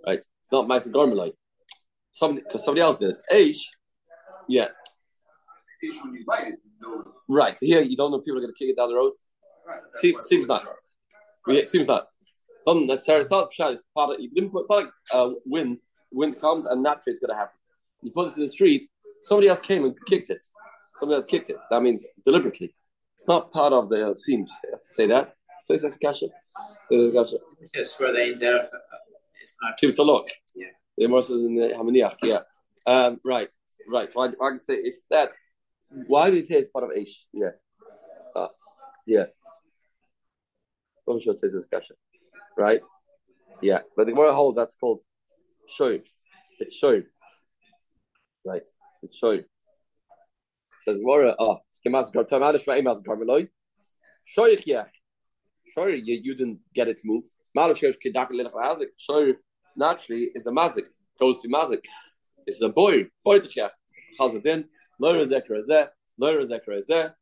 Right. 0.07 0.19
It's 0.19 0.53
not 0.53 0.67
ma'aser 0.69 0.93
garmeloi. 0.93 1.33
Somebody 2.13 2.43
because 2.45 2.65
somebody 2.65 2.81
else 2.81 2.97
did 2.97 3.11
it. 3.11 3.19
Ish, 3.35 3.69
yeah. 4.49 4.69
Ish 5.83 6.03
when 6.03 6.15
you 6.15 6.25
light 6.27 6.47
it, 6.49 6.55
you 6.65 6.71
know 6.81 7.05
it's 7.07 7.25
Right. 7.29 7.59
So 7.59 7.67
here 7.67 7.81
you 7.83 7.97
don't 7.97 8.11
know 8.11 8.19
people 8.21 8.39
are 8.39 8.41
going 8.41 8.53
to 8.55 8.59
kick 8.59 8.71
it 8.71 8.77
down 8.77 8.89
the 8.89 8.97
road. 8.97 9.13
right. 9.69 9.81
That's 9.85 10.01
See- 10.01 10.13
why 10.13 10.19
it's 10.21 10.29
seems 10.29 10.47
not. 10.49 10.63
sharp. 10.63 10.79
Yeah, 11.49 11.65
seems 11.65 11.87
not. 11.87 12.07
Doesn't 12.67 12.87
necessarily 12.87 13.27
thought 13.27 13.53
pshat 13.53 13.75
is 13.77 13.85
part 13.95 14.11
of 14.11 14.21
you 14.21 14.31
didn't 14.31 14.51
put 14.51 14.69
like 14.69 14.89
uh, 15.13 15.31
wind 15.45 15.79
wind 16.13 16.41
comes 16.41 16.67
and 16.67 16.83
naturally 16.83 17.13
it's 17.13 17.21
gonna 17.21 17.39
happen. 17.39 17.57
You 18.03 18.11
put 18.11 18.29
this 18.29 18.37
in 18.37 18.43
the 18.43 18.49
street, 18.49 18.89
somebody 19.23 19.49
else 19.49 19.61
came 19.61 19.85
and 19.85 19.95
kicked 20.07 20.31
it. 20.31 20.43
Somebody 20.99 21.17
else 21.17 21.25
kicked 21.27 21.51
it. 21.51 21.57
That 21.71 21.83
means 21.83 22.07
deliberately. 22.25 22.75
It's 23.15 23.29
not 23.29 23.53
part 23.53 23.73
of 23.73 23.89
the 23.89 24.11
uh, 24.11 24.17
seems. 24.17 24.51
You 24.65 24.71
have 24.73 24.83
to 24.83 24.89
say 24.89 25.07
that. 25.07 25.35
So. 25.67 25.77
So 25.77 25.83
that's 25.83 25.97
kasha. 25.97 26.27
Just 27.75 27.97
for 27.97 28.13
the 28.13 28.37
there, 28.39 28.61
uh, 28.61 28.69
it's 29.43 29.55
not. 29.63 29.77
Keep 29.79 29.91
it 29.91 29.99
a 29.99 30.03
look. 30.03 30.29
Yeah. 30.55 30.67
The 30.97 31.23
says 31.23 31.43
in 31.43 31.57
the 31.57 31.69
Hamaniach, 31.69 32.17
yeah. 32.23 32.41
Um, 32.87 33.21
right, 33.25 33.49
right. 33.89 34.11
So 34.11 34.21
I, 34.21 34.27
I 34.27 34.51
can 34.51 34.61
say 34.61 34.75
if 34.75 34.95
that, 35.11 35.31
why 36.07 36.31
do 36.31 36.37
you 36.37 36.43
say 36.43 36.57
it's 36.57 36.69
part 36.69 36.85
of 36.85 36.93
Ish? 36.97 37.27
Yeah. 37.33 37.51
Uh, 38.35 38.49
yeah. 39.07 39.25
I'm 41.09 41.21
sure 41.21 41.35
it 41.35 41.41
says 41.41 41.53
this 41.53 41.67
kasha. 41.73 41.95
Right? 42.57 42.81
Yeah. 43.63 43.81
But 43.97 44.07
the 44.07 44.13
Gemara 44.13 44.35
holds 44.35 44.57
that's 44.57 44.75
called 44.75 45.01
Shoy. 45.79 46.03
It's 46.59 46.83
Shoy. 46.83 47.05
Right. 48.45 48.67
It's 49.03 49.21
Shoy. 49.21 49.45
Says 50.81 50.99
Gemara, 50.99 51.35
oh, 51.39 51.59
Kemas 51.87 52.13
Gar 52.13 52.25
Tamadish 52.25 52.65
Va'imas 52.65 53.03
Garmeloi. 53.03 53.49
Shoy 54.37 54.63
yeah. 54.67 54.85
Shoy, 55.77 56.01
you, 56.05 56.21
you 56.23 56.35
didn't 56.35 56.61
get 56.75 56.89
it 56.89 56.99
to 56.99 57.03
move. 57.05 57.25
Kedak 57.57 58.31
Lilach 58.31 58.53
Lazik. 58.53 58.89
Shoy 58.99 59.35
naturally 59.77 60.31
is 60.35 60.47
a 60.47 60.51
mazik, 60.51 60.87
goes 61.21 61.41
to 61.43 61.49
mazik. 61.49 61.83
It's 62.47 62.63
a 62.63 62.69
boy, 62.69 63.07
boy 63.25 63.41
to 63.41 63.49
chef. 63.49 63.73
Chazadin, 64.21 64.65
loyer 65.01 65.27
zekra 65.27 65.63
zeh, 65.69 65.89
loyer 66.21 66.47
zekra 66.47 66.81
zeh. 66.89 67.13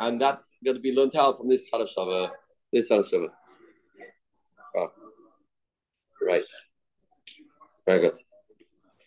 And 0.00 0.20
that's 0.20 0.54
going 0.64 0.76
to 0.76 0.80
be 0.80 0.92
learned 0.92 1.16
out 1.16 1.38
from 1.38 1.48
this 1.48 1.62
Tarashava, 1.70 2.30
this 2.72 2.90
Tarashava. 2.90 3.28
Oh. 4.76 4.90
Right. 6.22 6.44
Very 7.86 8.00
good. 8.00 8.18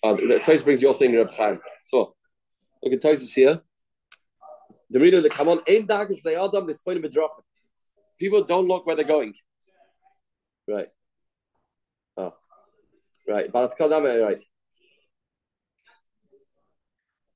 Uh, 0.04 0.16
Tais 0.44 0.62
brings 0.64 0.82
your 0.82 0.94
thing, 0.94 1.16
Reb 1.16 1.32
Chaim. 1.32 1.60
So, 1.84 2.16
look 2.84 2.94
at 2.94 3.02
Tais 3.02 3.18
here. 3.34 3.62
The 4.90 5.00
reader, 5.00 5.22
the 5.22 5.30
come 5.30 5.50
on, 5.50 5.60
ain't 5.68 5.88
dagish 5.88 6.22
they 6.24 6.36
are 6.36 6.50
done, 6.50 6.68
this 6.68 6.82
point 6.82 7.04
of 7.04 7.12
People 8.20 8.44
don't 8.44 8.68
look 8.68 8.86
where 8.86 8.96
they're 8.96 9.06
going. 9.06 9.34
Right. 10.68 10.88
Oh. 12.16 12.34
Right. 13.28 13.52
But 13.52 13.66
it's 13.66 13.76
called 13.76 13.92
that 13.92 14.04
right. 14.04 14.44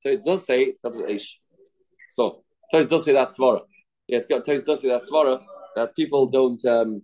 So 0.00 0.08
it 0.08 0.24
does 0.24 0.44
say 0.44 0.74
Aish. 0.84 1.28
So 2.10 2.42
Tais 2.72 2.86
does 2.86 3.04
say 3.04 3.12
that 3.12 3.28
svara. 3.28 3.60
Yeah, 4.08 4.18
it's 4.18 4.26
got 4.26 4.44
Tais 4.44 4.62
does 4.62 4.82
say 4.82 4.88
that 4.88 5.02
svara 5.02 5.42
that 5.76 5.94
people 5.94 6.26
don't 6.26 6.62
um 6.64 7.02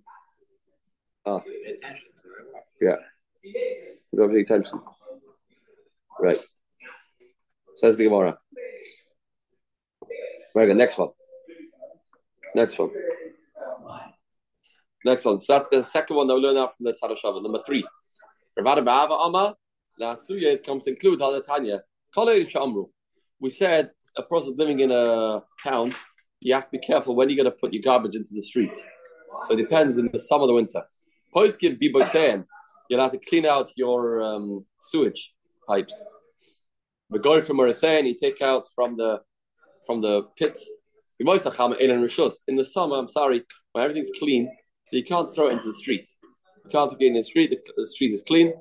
Pay 1.45 1.73
attention 1.73 2.09
to 2.15 2.21
the 2.23 2.31
remark. 2.45 3.01
don't 4.17 4.33
pay 4.33 4.41
attention. 4.41 4.81
Right. 6.21 6.39
Says 7.77 7.97
the 7.97 8.05
Gemara. 8.05 8.39
Very 10.55 10.67
good. 10.67 10.77
Next 10.77 10.99
one. 10.99 11.11
Next 12.55 12.79
one. 12.79 12.91
Next 15.05 15.25
one. 15.25 15.41
So 15.41 15.59
that's 15.59 15.71
the 15.71 15.85
second 15.85 16.17
one 16.17 16.27
that 16.27 16.35
we 16.35 16.41
learn 16.41 16.57
out 16.57 16.77
from 16.77 16.87
the 16.87 16.93
Tarashava. 16.93 17.43
Number 17.43 17.61
three. 17.65 17.87
Ravada 18.59 18.85
Ba'ava 18.85 19.27
Amma. 19.27 19.55
La 20.01 20.17
it 20.29 20.65
comes 20.65 20.85
to 20.85 20.91
include 20.91 21.21
Halatanya. 21.21 21.81
We 23.41 23.51
said 23.51 23.91
a 24.17 24.23
person 24.23 24.55
living 24.57 24.81
in 24.81 24.91
a 24.91 25.43
town, 25.63 25.95
you 26.41 26.55
have 26.55 26.65
to 26.65 26.71
be 26.71 26.79
careful 26.79 27.15
when 27.15 27.29
you're 27.29 27.37
going 27.37 27.53
to 27.53 27.59
put 27.59 27.73
your 27.73 27.83
garbage 27.83 28.17
into 28.17 28.33
the 28.33 28.43
street. 28.43 28.77
So 29.47 29.55
it 29.55 29.57
depends 29.57 29.97
in 29.99 30.09
the 30.13 30.19
summer 30.19 30.45
or 30.45 30.47
the 30.49 30.55
winter. 30.55 30.83
Post 31.33 31.61
give 31.61 31.79
Biboten. 31.79 32.45
You'll 32.89 33.01
have 33.01 33.13
to 33.13 33.19
clean 33.19 33.45
out 33.45 33.71
your 33.77 34.23
um, 34.23 34.65
sewage 34.81 35.35
pipes. 35.67 35.95
But 37.11 37.23
going 37.23 37.43
from 37.43 37.59
Marisayan, 37.59 38.07
you 38.07 38.17
take 38.19 38.41
out 38.43 38.67
from 38.75 38.97
the 38.97 39.21
from 39.87 40.01
the 40.01 40.23
pits. 40.39 40.69
In 41.19 41.27
the 41.27 42.65
summer, 42.65 42.97
I'm 42.97 43.09
sorry, 43.09 43.43
when 43.73 43.85
everything's 43.85 44.11
clean, 44.19 44.49
you 44.93 45.03
can't 45.03 45.35
throw 45.35 45.49
it 45.49 45.55
into 45.55 45.67
the 45.67 45.75
street. 45.75 46.09
You 46.65 46.71
can't 46.71 46.99
get 46.99 47.09
in 47.09 47.15
the 47.15 47.23
street. 47.23 47.51
The, 47.51 47.59
the 47.77 47.87
street 47.89 48.15
is 48.15 48.23
clean, 48.27 48.53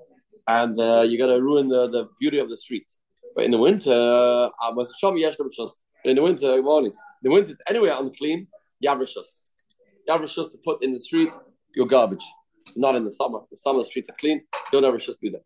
and 0.48 0.80
uh, 0.80 1.06
you're 1.08 1.20
gonna 1.26 1.42
ruin 1.42 1.68
the, 1.68 1.90
the 1.90 2.08
beauty 2.20 2.40
of 2.40 2.50
the 2.50 2.58
street. 2.58 2.88
But 3.36 3.46
in 3.46 3.52
the 3.52 3.60
winter, 3.60 3.94
uh, 3.94 4.50
I 4.62 4.70
in 6.06 6.16
the 6.16 6.22
winter, 6.22 6.62
morning, 6.62 6.92
in 6.92 7.24
the 7.24 7.32
winter, 7.32 7.52
it's 7.52 7.62
anywhere 7.70 7.96
unclean. 8.00 8.48
You 8.80 8.90
have 8.90 9.00
rishus. 9.00 9.42
You 10.06 10.14
have 10.14 10.22
rishus 10.22 10.52
to 10.52 10.58
put 10.64 10.84
in 10.84 10.94
the 10.94 11.00
street 11.00 11.34
your 11.76 11.86
garbage. 11.86 12.24
Not 12.76 12.96
in 12.96 13.06
the 13.06 13.12
summer. 13.12 13.40
The 13.52 13.58
summer 13.58 13.84
streets 13.84 14.10
are 14.10 14.16
clean. 14.20 14.42
You 14.72 14.82
don't 14.82 14.84
have 14.84 14.94
rishus 14.94 15.20
to 15.20 15.20
do 15.22 15.32
that. 15.32 15.44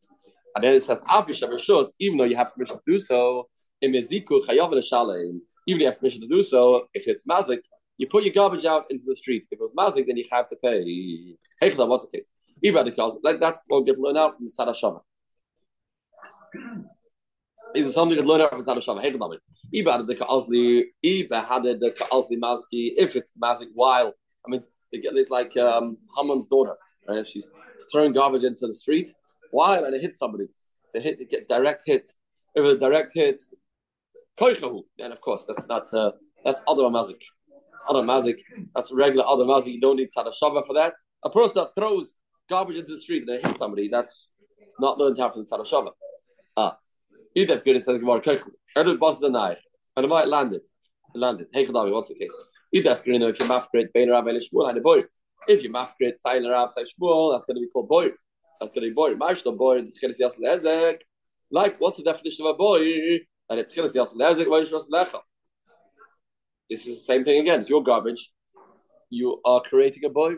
And 0.56 0.64
then 0.64 0.74
it 0.74 0.84
says, 0.84 1.00
even 2.00 2.18
though 2.18 2.26
you 2.26 2.36
have 2.36 2.54
permission 2.54 2.76
to 2.78 2.82
do 2.86 3.00
so. 3.00 3.48
Even 3.82 3.96
if 3.96 4.12
you 4.12 5.86
have 5.86 6.00
permission 6.00 6.22
to 6.22 6.28
do 6.28 6.44
so, 6.44 6.88
if 6.94 7.08
it's 7.08 7.24
mazik, 7.26 7.60
you 7.98 8.08
put 8.08 8.24
your 8.24 8.34
garbage 8.34 8.66
out 8.66 8.86
into 8.90 9.04
the 9.08 9.16
street. 9.16 9.46
If 9.52 9.60
it 9.60 9.62
was 9.62 9.72
mazik, 9.78 10.08
then 10.08 10.18
you 10.18 10.26
have 10.32 10.50
to 10.50 10.56
pay. 10.58 10.84
Hey, 11.60 11.76
what's 11.76 12.06
the 12.06 12.18
case? 12.18 12.28
Ibad 12.64 13.20
like 13.24 13.40
that's 13.40 13.60
what 13.68 13.80
we 13.80 13.86
get 13.86 14.00
learned 14.00 14.18
out 14.18 14.38
from 14.38 14.46
the 14.46 14.74
Shava. 14.74 15.02
Is 17.74 17.88
it 17.88 17.94
something 17.94 18.18
that 18.18 18.26
learned 18.26 18.44
out 18.44 18.52
from 18.52 18.64
Tzad 18.64 18.84
Shava? 18.84 19.02
Hey, 19.02 19.12
Ibad 19.12 20.06
the 20.06 20.16
Ka'azli, 20.16 20.86
Ibad 21.04 21.48
had 21.48 21.64
the 21.64 21.92
Ka'azli 21.98 22.38
Mazki, 22.38 22.92
if 22.98 23.16
it's 23.16 23.32
mazik 23.42 23.70
while, 23.74 24.14
I 24.46 24.50
mean, 24.50 24.62
they 24.92 25.00
get 25.00 25.16
it 25.16 25.32
like 25.32 25.56
um, 25.58 25.98
Haman's 26.18 26.48
daughter, 26.48 26.76
right? 27.12 27.28
She's 27.28 27.48
throwing 27.92 28.14
garbage 28.14 28.44
into 28.44 28.68
the 28.68 28.76
street 28.76 29.14
while 29.52 29.84
and 29.86 29.96
it 29.96 30.02
hits 30.02 30.20
somebody. 30.20 30.46
They 30.94 31.02
hit, 31.02 31.20
they 31.20 31.26
get 31.26 31.48
direct 31.48 31.84
hit. 31.86 32.10
If 32.56 32.66
it's 32.66 32.78
a 32.78 32.80
direct 32.80 33.12
hit, 33.14 33.42
then 34.40 35.12
of 35.12 35.22
course 35.22 35.46
that's 35.48 35.68
not 35.68 35.94
uh, 35.94 36.12
that's 36.44 36.62
other 36.68 36.84
mazik. 36.84 37.22
Other 37.88 38.02
mazik, 38.02 38.38
that's 38.76 38.92
regular 38.92 39.26
other 39.26 39.44
mazik. 39.44 39.74
You 39.74 39.82
don't 39.82 39.98
need 39.98 40.10
tzad 40.16 40.32
shava 40.42 40.66
for 40.66 40.74
that. 40.76 40.94
A 41.24 41.30
person 41.30 41.64
that 41.64 41.76
throws 41.76 42.16
garbage 42.50 42.78
into 42.78 42.94
the 42.94 43.00
street 43.00 43.24
and 43.28 43.30
they 43.30 43.48
hit 43.48 43.58
somebody, 43.58 43.88
that's 43.88 44.30
not 44.80 44.98
learned 44.98 45.20
how 45.20 45.30
from 45.30 45.46
tzad 45.46 45.66
shava. 45.70 45.92
Ah, 46.58 46.78
either 47.36 47.58
good 47.60 47.76
it 47.76 47.86
says 47.86 48.00
Gemara 48.00 48.22
Koichahu. 48.22 48.52
Erdu 48.78 49.00
boss 49.00 49.20
the 49.20 49.30
knife, 49.30 49.60
and 49.96 50.04
the 50.04 50.08
might 50.08 50.28
landed, 50.28 50.62
it 50.62 51.18
landed. 51.18 51.48
Hey 51.54 51.66
Kadavi, 51.66 51.92
what's 51.92 52.10
the 52.10 52.16
case? 52.16 52.32
Either 52.74 52.92
if 52.92 53.06
you 53.06 53.20
know 53.20 53.28
if 53.28 53.40
you 53.40 53.46
mafkrit 53.46 53.92
bein 53.94 54.10
and 54.10 54.42
Shmuel 54.42 54.70
and 54.70 54.78
a 54.78 54.82
boy. 54.82 55.02
If 55.48 55.64
you 55.64 55.72
mafkrit 55.72 56.18
silent 56.18 56.52
Rav 56.52 56.72
say 56.72 56.84
Shmuel, 56.84 57.34
that's 57.34 57.46
going 57.46 57.56
to 57.56 57.62
be 57.62 57.70
called 57.70 57.88
boy. 57.88 58.10
That's 58.60 58.72
going 58.74 58.84
to 58.84 58.90
be 58.90 58.94
boy. 58.94 59.16
Marshal 59.16 59.54
boy. 59.54 59.82
Like, 61.54 61.82
what's 61.82 61.98
the 61.98 62.04
definition 62.04 62.46
of 62.46 62.56
a 62.56 62.58
boy? 62.58 62.82
And 63.50 63.60
it's 63.60 63.76
Tchilas 63.76 63.94
Yas 63.96 64.14
Lezek. 64.14 64.48
Why 64.48 64.60
is 64.60 64.70
Lecha? 64.70 65.20
This 66.70 66.88
is 66.88 67.00
the 67.00 67.04
same 67.04 67.26
thing 67.26 67.40
again. 67.40 67.60
It's 67.60 67.70
your 67.70 67.84
garbage. 67.84 68.32
You 69.10 69.42
are 69.44 69.62
creating 69.62 70.06
a 70.06 70.10
boy. 70.10 70.36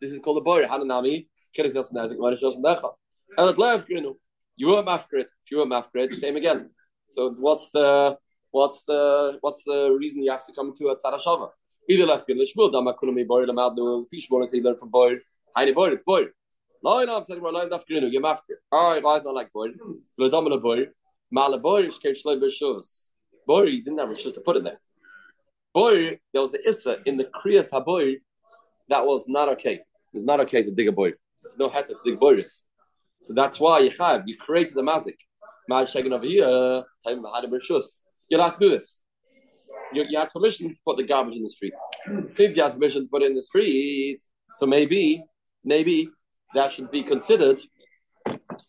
This 0.00 0.12
is 0.12 0.18
called 0.20 0.38
a 0.38 0.42
boy. 0.42 0.64
Hananami. 0.64 1.28
Tchilas 1.56 1.74
Yas 1.74 1.90
Lezek. 1.90 2.18
Why 2.18 2.32
is 2.32 2.42
Lecha? 2.42 2.92
And 3.38 3.48
at 3.48 3.58
left, 3.58 3.88
you 3.88 4.00
know, 4.00 4.16
you 4.56 4.68
were 4.68 4.82
mafkrit. 4.82 5.24
If 5.44 5.50
you 5.50 5.58
were 5.58 5.66
mafkrit, 5.66 6.12
same 6.12 6.36
again. 6.36 6.70
So 7.08 7.30
what's 7.38 7.70
the 7.70 8.18
what's 8.50 8.84
the 8.84 9.38
what's 9.40 9.64
the 9.64 9.96
reason 9.98 10.22
you 10.22 10.30
have 10.30 10.44
to 10.46 10.52
come 10.52 10.74
to 10.76 10.88
a 10.88 10.96
tzara? 10.96 11.50
Either 11.88 12.06
left 12.06 12.28
in 12.30 12.38
lishmul 12.38 12.72
dama 12.72 12.94
kunami 12.94 13.26
boy 13.26 13.44
the 13.46 13.52
madu 13.52 14.06
fish 14.10 14.30
one 14.30 14.46
he 14.52 14.60
learned 14.60 14.78
from 14.78 14.90
boy. 14.90 15.16
Heine 15.56 15.74
boy 15.74 15.90
it's 15.90 16.02
boy. 16.02 16.24
Line 16.82 17.08
up 17.08 17.26
saying 17.26 17.40
we're 17.40 17.52
line 17.52 17.72
up 17.72 17.84
grinu 17.88 18.10
you 18.10 18.20
mafkrit. 18.20 18.60
All 18.70 18.92
right, 18.92 19.02
why 19.02 19.16
is 19.18 19.24
not 19.24 19.34
like 19.34 19.52
boy? 19.52 19.68
Lo 20.18 20.28
dama 20.28 20.58
boy. 20.58 20.86
Mala 21.30 21.58
boy 21.58 21.82
is 21.82 21.98
kein 21.98 22.14
shloi 22.14 22.40
you 23.48 23.82
didn't 23.82 23.98
have 23.98 24.10
a 24.10 24.14
to 24.14 24.40
put 24.40 24.56
it 24.56 24.64
there. 24.64 24.78
Boy, 25.74 26.20
there 26.32 26.42
was 26.42 26.52
the 26.52 26.68
issa 26.68 26.98
in 27.06 27.16
the 27.16 27.24
kriyas 27.24 27.70
haboy 27.70 28.20
that 28.88 29.04
was 29.04 29.24
not 29.26 29.48
okay. 29.48 29.80
It's 30.12 30.24
not 30.24 30.40
okay 30.40 30.62
to 30.62 30.70
dig 30.70 30.88
a 30.88 30.92
boy. 30.92 31.12
There's 31.42 31.58
no 31.58 31.68
head 31.68 31.88
to 31.88 31.96
dig 32.04 32.20
boys. 32.20 32.60
So 33.22 33.32
that's 33.34 33.58
why 33.58 33.80
you 33.80 33.90
have 33.98 34.22
you 34.26 34.36
created 34.36 34.74
the 34.74 34.82
mazik. 34.82 35.16
Ma'ashagan 35.70 36.12
over 36.12 36.26
here, 36.26 36.84
time 37.04 37.24
had 37.34 37.50
You're 38.28 38.40
allowed 38.40 38.50
to 38.50 38.58
do 38.58 38.68
this. 38.70 39.01
You, 39.92 40.04
you 40.08 40.18
had 40.18 40.30
permission 40.30 40.70
to 40.70 40.74
put 40.86 40.96
the 40.96 41.04
garbage 41.04 41.36
in 41.36 41.42
the 41.42 41.50
street. 41.50 41.72
Please, 42.34 42.56
you 42.56 42.62
had 42.62 42.74
permission 42.74 43.02
to 43.02 43.08
put 43.08 43.22
it 43.22 43.26
in 43.26 43.34
the 43.34 43.42
street. 43.42 44.18
So 44.56 44.66
maybe, 44.66 45.24
maybe 45.64 46.08
that 46.54 46.72
should 46.72 46.90
be 46.90 47.02
considered. 47.02 47.60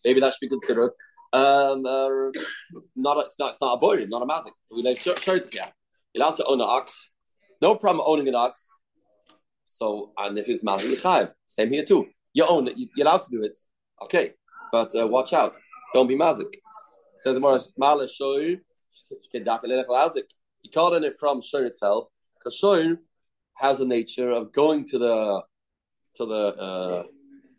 Maybe 0.04 0.20
that 0.20 0.32
should 0.32 0.40
be 0.40 0.48
considered. 0.48 0.90
Um, 1.32 1.84
uh, 1.84 2.08
not 2.94 3.16
a, 3.16 3.20
it's 3.20 3.38
not 3.38 3.50
it's 3.50 3.60
not 3.60 3.74
a 3.74 3.76
boy, 3.78 4.04
not 4.08 4.22
a 4.22 4.26
mazik. 4.26 4.52
So 4.64 4.76
we 4.76 4.82
like 4.82 4.98
show, 4.98 5.14
show 5.16 5.34
it 5.34 5.52
yeah. 5.54 5.68
You're 6.12 6.22
allowed 6.24 6.36
to 6.36 6.44
own 6.46 6.60
an 6.60 6.66
ox. 6.68 7.10
No 7.60 7.74
problem 7.74 8.04
owning 8.06 8.28
an 8.28 8.36
ox. 8.36 8.70
So 9.64 10.12
and 10.16 10.38
if 10.38 10.48
it's 10.48 10.62
mazik, 10.62 10.90
you 10.90 11.28
Same 11.46 11.72
here 11.72 11.84
too. 11.84 12.06
You 12.32 12.46
own 12.46 12.68
it. 12.68 12.74
You're 12.76 13.06
allowed 13.06 13.22
to 13.22 13.30
do 13.30 13.42
it. 13.42 13.58
Okay, 14.02 14.34
but 14.70 14.94
uh, 14.94 15.06
watch 15.08 15.32
out. 15.32 15.54
Don't 15.92 16.06
be 16.06 16.16
mazik. 16.16 16.54
Says 17.16 17.34
the 17.34 17.40
Morris 17.40 17.68
You 20.64 20.70
call 20.72 20.94
it 20.94 21.16
from 21.20 21.40
Shoy 21.40 21.66
itself 21.66 22.08
because 22.36 22.58
Shoy 22.60 22.98
has 23.54 23.80
a 23.80 23.86
nature 23.86 24.30
of 24.30 24.52
going 24.52 24.84
to 24.86 24.98
the 24.98 25.42
to 26.16 26.26
the, 26.26 26.34
uh, 26.34 27.02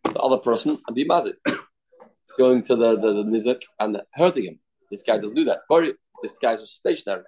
the 0.04 0.20
other 0.20 0.38
person 0.38 0.78
and 0.88 0.96
be 0.96 1.06
mazik. 1.06 1.34
it's 1.46 2.34
going 2.38 2.62
to 2.64 2.76
the, 2.76 2.96
the, 2.96 3.14
the 3.14 3.24
nizik 3.24 3.62
and 3.80 4.02
hurting 4.14 4.46
him. 4.46 4.60
This 4.90 5.04
guy 5.04 5.18
doesn't 5.18 5.36
do 5.36 5.46
that. 5.46 5.60
Bori, 5.70 5.94
this 6.22 6.38
guy's 6.38 6.62
just 6.62 6.76
stationary. 6.76 7.24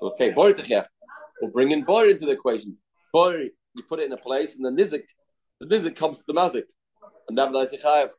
Okay, 0.00 0.30
Bori 0.30 0.54
Techef. 0.54 0.86
We'll 1.40 1.50
bring 1.50 1.72
in 1.72 1.84
Bori 1.84 2.12
into 2.12 2.26
the 2.26 2.32
equation. 2.32 2.76
Bori, 3.12 3.52
you 3.74 3.82
put 3.82 4.00
it 4.00 4.06
in 4.06 4.12
a 4.12 4.16
place, 4.16 4.56
and 4.56 4.64
the 4.64 4.70
nizik, 4.70 5.02
the 5.60 5.66
nizik 5.66 5.96
comes 5.96 6.18
to 6.18 6.24
the 6.28 6.34
mazik. 6.34 6.64
And 7.28 7.36
nevertheless, 7.36 7.72
you 7.72 7.78
chayev. 7.78 8.10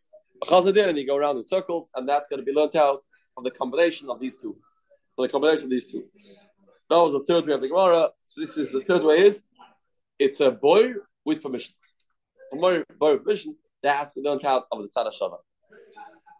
And 0.51 0.97
you 0.97 1.05
go 1.05 1.17
around 1.17 1.37
in 1.37 1.43
circles, 1.43 1.89
and 1.95 2.07
that's 2.07 2.27
going 2.27 2.39
to 2.39 2.45
be 2.45 2.53
learnt 2.53 2.75
out 2.75 3.01
from 3.35 3.43
the 3.43 3.51
combination 3.51 4.09
of 4.09 4.19
these 4.19 4.35
two. 4.35 4.55
From 5.15 5.25
the 5.25 5.29
combination 5.29 5.65
of 5.65 5.69
these 5.69 5.91
two. 5.91 6.05
That 6.89 6.97
was 6.97 7.13
the 7.13 7.21
third 7.21 7.45
way 7.45 7.53
of 7.53 7.61
the 7.61 7.67
Gemara. 7.67 7.97
Uh, 7.97 8.09
so 8.25 8.41
this 8.41 8.57
is 8.57 8.71
the 8.71 8.81
third 8.81 9.03
way 9.03 9.19
is 9.27 9.43
it's 10.17 10.39
a 10.39 10.49
boy 10.49 10.93
with 11.23 11.43
permission. 11.43 11.75
A 12.51 12.55
boy, 12.55 12.83
with 12.99 13.23
permission 13.23 13.55
that 13.83 13.95
has 13.95 14.07
to 14.09 14.13
be 14.15 14.27
learned 14.27 14.43
out 14.43 14.65
of 14.71 14.81
the 14.81 14.87
Tzad 14.87 15.11
Shava. 15.13 15.37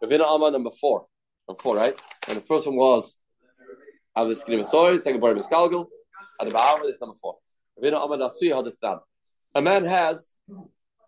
Ravina 0.02 0.26
Amma 0.26 0.50
number 0.50 0.70
four. 0.70 1.06
Number 1.48 1.62
four, 1.62 1.76
right? 1.76 2.00
And 2.26 2.36
the 2.36 2.40
first 2.40 2.66
one 2.66 2.74
was 2.74 3.16
of 4.16 4.28
the 4.28 4.34
skin 4.34 4.54
of 4.54 4.60
a 4.60 4.64
soil, 4.64 4.98
second 4.98 5.20
boy 5.20 5.34
Miskalgal, 5.34 5.86
and 6.40 6.50
the 6.50 6.54
Ba'amr 6.54 6.86
is 6.86 7.00
number 7.00 7.16
four. 7.20 7.38
Ravina 7.80 8.02
Amma 8.02 8.18
Nasui 8.18 8.50
Hadithan. 8.50 9.00
A 9.54 9.62
man 9.62 9.84
has 9.84 10.34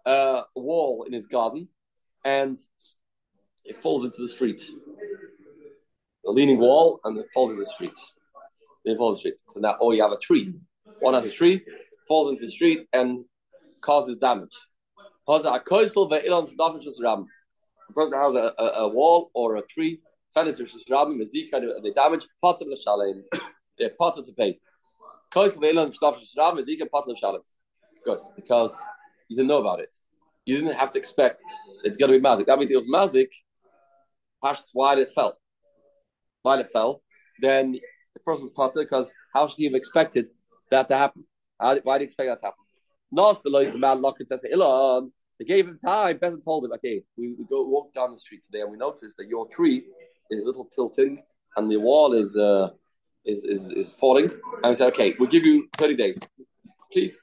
uh, 0.07 0.43
a 0.57 0.61
wall 0.61 1.03
in 1.05 1.13
his 1.13 1.27
garden 1.27 1.69
and 2.25 2.59
it 3.65 3.83
falls 3.83 4.05
into 4.05 4.23
the 4.23 4.29
street. 4.29 4.65
A 6.27 6.31
leaning 6.31 6.59
wall 6.59 7.01
and 7.05 7.19
it 7.19 7.27
falls 7.35 7.51
into 7.51 7.65
the 7.65 7.71
street. 7.71 7.97
It 8.85 8.97
falls 8.97 9.19
into 9.19 9.31
the 9.31 9.37
street. 9.37 9.41
So 9.49 9.61
now, 9.61 9.77
oh, 9.81 9.93
you 9.93 10.03
have 10.03 10.13
a 10.13 10.19
tree. 10.19 10.53
One 11.01 11.15
has 11.15 11.25
a 11.27 11.31
tree, 11.31 11.63
falls 12.07 12.31
into 12.31 12.47
the 12.47 12.51
street 12.51 12.87
and 12.93 13.25
causes 13.81 14.17
damage. 14.17 14.57
A 15.29 15.33
person 15.37 15.47
has 18.15 18.35
a, 18.35 18.53
a, 18.59 18.65
a, 18.65 18.89
wall 18.89 19.31
or 19.35 19.57
a 19.57 19.63
tree, 19.63 20.01
fell 20.33 20.49
into 20.49 20.63
Rabim, 20.63 21.23
they 21.83 21.91
damage, 21.93 22.27
potter 22.41 22.65
l'shalem. 22.67 23.25
They're 23.79 23.91
potter 23.99 24.23
to 24.23 24.33
pay. 24.33 24.59
Good, 28.05 28.19
because 28.37 28.83
you 29.29 29.37
didn't 29.37 29.49
know 29.49 29.59
about 29.59 29.81
it. 29.81 29.97
You 30.45 30.59
didn't 30.59 30.77
have 30.77 30.91
to 30.91 30.99
expect 30.99 31.43
it's 31.85 31.97
going 31.97 32.13
to 32.13 32.19
be 32.19 32.25
mazik. 32.25 32.47
That 32.47 32.59
means 32.59 32.71
it 32.71 32.77
was 32.77 32.87
mazik. 32.87 33.29
Pashts 34.45 34.71
why 34.73 34.97
it 34.97 35.09
fell. 35.13 35.39
Why 36.43 36.59
it 36.59 36.69
fell, 36.69 37.03
then 37.41 37.77
the 38.15 38.21
person's 38.21 38.51
potter 38.51 38.81
because 38.83 39.13
how 39.35 39.47
should 39.47 39.59
he 39.59 39.65
have 39.65 39.75
expected 39.75 40.29
that 40.71 40.89
to 40.89 40.97
happen? 40.97 41.25
Why 41.59 41.75
do 41.75 41.81
you 41.99 42.07
expect 42.07 42.29
that 42.29 42.41
to 42.41 42.47
happen? 42.47 42.65
Nos 43.11 43.41
the 43.41 43.51
lois 43.51 43.75
man 43.75 44.03
and 44.05 44.29
says 44.29 44.45
Ilon. 44.51 45.13
They 45.39 45.45
gave 45.45 45.67
him 45.67 45.79
time. 45.85 46.19
Bezin 46.19 46.45
told 46.45 46.65
him, 46.65 46.73
okay, 46.73 47.03
we, 47.17 47.35
we 47.39 47.45
go 47.49 47.65
walk 47.65 47.93
down 47.95 48.13
the 48.13 48.19
street 48.19 48.43
today 48.45 48.61
and 48.63 48.71
we 48.71 48.77
noticed 48.77 49.17
that 49.19 49.29
your 49.29 49.49
tree 49.49 49.85
is 50.31 50.45
a 50.45 50.47
little 50.47 50.65
tilting 50.65 51.23
and 51.57 51.71
the 51.71 51.77
wall 51.77 52.13
is 52.15 52.37
uh, 52.37 52.71
is, 53.25 53.45
is 53.45 53.71
is 53.71 53.93
falling. 53.93 54.31
And 54.63 54.71
we 54.71 54.75
said, 54.75 54.89
okay, 54.89 55.15
we'll 55.19 55.29
give 55.29 55.45
you 55.45 55.69
30 55.77 55.97
days. 55.97 56.21
Please 56.93 57.21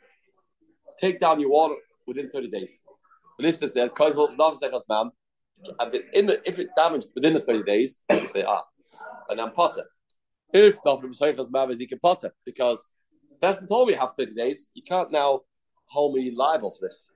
take 0.99 1.19
down 1.19 1.39
your 1.39 1.49
wall 1.49 1.75
within 2.08 2.30
30 2.30 2.49
days. 2.49 2.82
The 3.38 3.43
list 3.43 3.63
is 3.63 3.73
there, 3.73 3.89
man. 4.89 5.12
And 5.80 5.95
in 6.13 6.25
the, 6.25 6.41
if 6.47 6.60
it 6.60 6.69
damaged 6.75 7.08
within 7.15 7.34
the 7.34 7.41
30 7.41 7.63
days, 7.63 7.99
you 8.12 8.28
say, 8.28 8.43
ah, 8.43 8.63
and 9.30 9.39
I'm 9.39 9.52
potter. 9.52 9.84
If 10.53 10.77
not 10.85 11.01
from 11.01 11.13
man, 11.51 11.77
he 11.77 11.88
can 11.88 11.99
potter 11.99 12.31
because 12.45 12.89
person 13.41 13.67
told 13.67 13.88
me 13.88 13.93
you 13.93 13.99
have 13.99 14.13
30 14.17 14.33
days. 14.33 14.69
You 14.73 14.83
can't 14.83 15.12
now 15.12 15.41
hold 15.85 16.15
me 16.15 16.31
liable 16.35 16.71
for 16.71 16.88
this. 16.88 17.07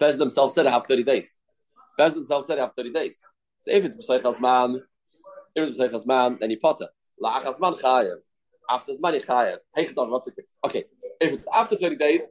Bez 0.00 0.16
themselves 0.16 0.54
said 0.54 0.66
I 0.66 0.70
have 0.70 0.86
30 0.86 1.02
days. 1.04 1.36
Bez 1.96 2.14
themselves 2.14 2.46
said 2.46 2.58
I 2.58 2.62
have 2.62 2.74
30 2.76 2.92
days. 2.92 3.22
So 3.60 3.72
if 3.72 3.84
it's 3.84 3.96
B'Seichas 3.96 4.40
man, 4.40 4.82
if 5.54 5.68
it's 5.68 5.78
B'Seichas 5.78 6.06
man, 6.06 6.38
then 6.40 6.50
you 6.50 6.58
potter. 6.58 6.88
La'achas 7.22 7.60
man 7.60 7.74
chayev. 7.74 8.16
After 8.70 8.92
Zman 8.92 9.24
chayev. 9.24 9.58
Okay, 10.64 10.84
if 11.20 11.32
it's 11.32 11.46
after 11.54 11.76
30 11.76 11.96
days, 11.96 12.30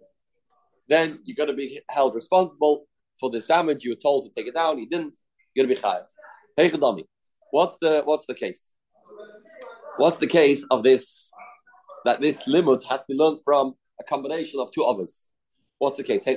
then 0.88 1.20
you're 1.26 1.36
going 1.36 1.50
to 1.50 1.56
be 1.56 1.82
held 1.90 2.16
responsible 2.16 2.88
for 3.20 3.30
this 3.30 3.48
damage. 3.48 3.84
You 3.84 3.92
were 3.92 3.96
told 3.96 4.26
to 4.26 4.32
take 4.36 4.48
it 4.48 4.54
down, 4.54 4.78
you 4.80 4.88
didn't. 4.88 5.20
You're 5.54 5.66
going 5.66 5.76
to 5.76 5.82
be 5.82 5.88
chayev. 5.88 7.08
What's 7.52 7.78
the 7.78 8.02
what's 8.04 8.26
the 8.26 8.34
case? 8.34 8.74
What's 9.98 10.18
the 10.18 10.28
case 10.28 10.66
of 10.70 10.84
this? 10.84 11.34
That 12.06 12.22
this 12.22 12.48
limit 12.48 12.84
has 12.84 13.00
to 13.02 13.06
be 13.10 13.16
learned 13.16 13.40
from 13.44 13.74
a 14.00 14.04
combination 14.04 14.60
of 14.60 14.72
two 14.72 14.84
others. 14.84 15.28
What's 15.80 15.98
the 15.98 16.04
case? 16.04 16.28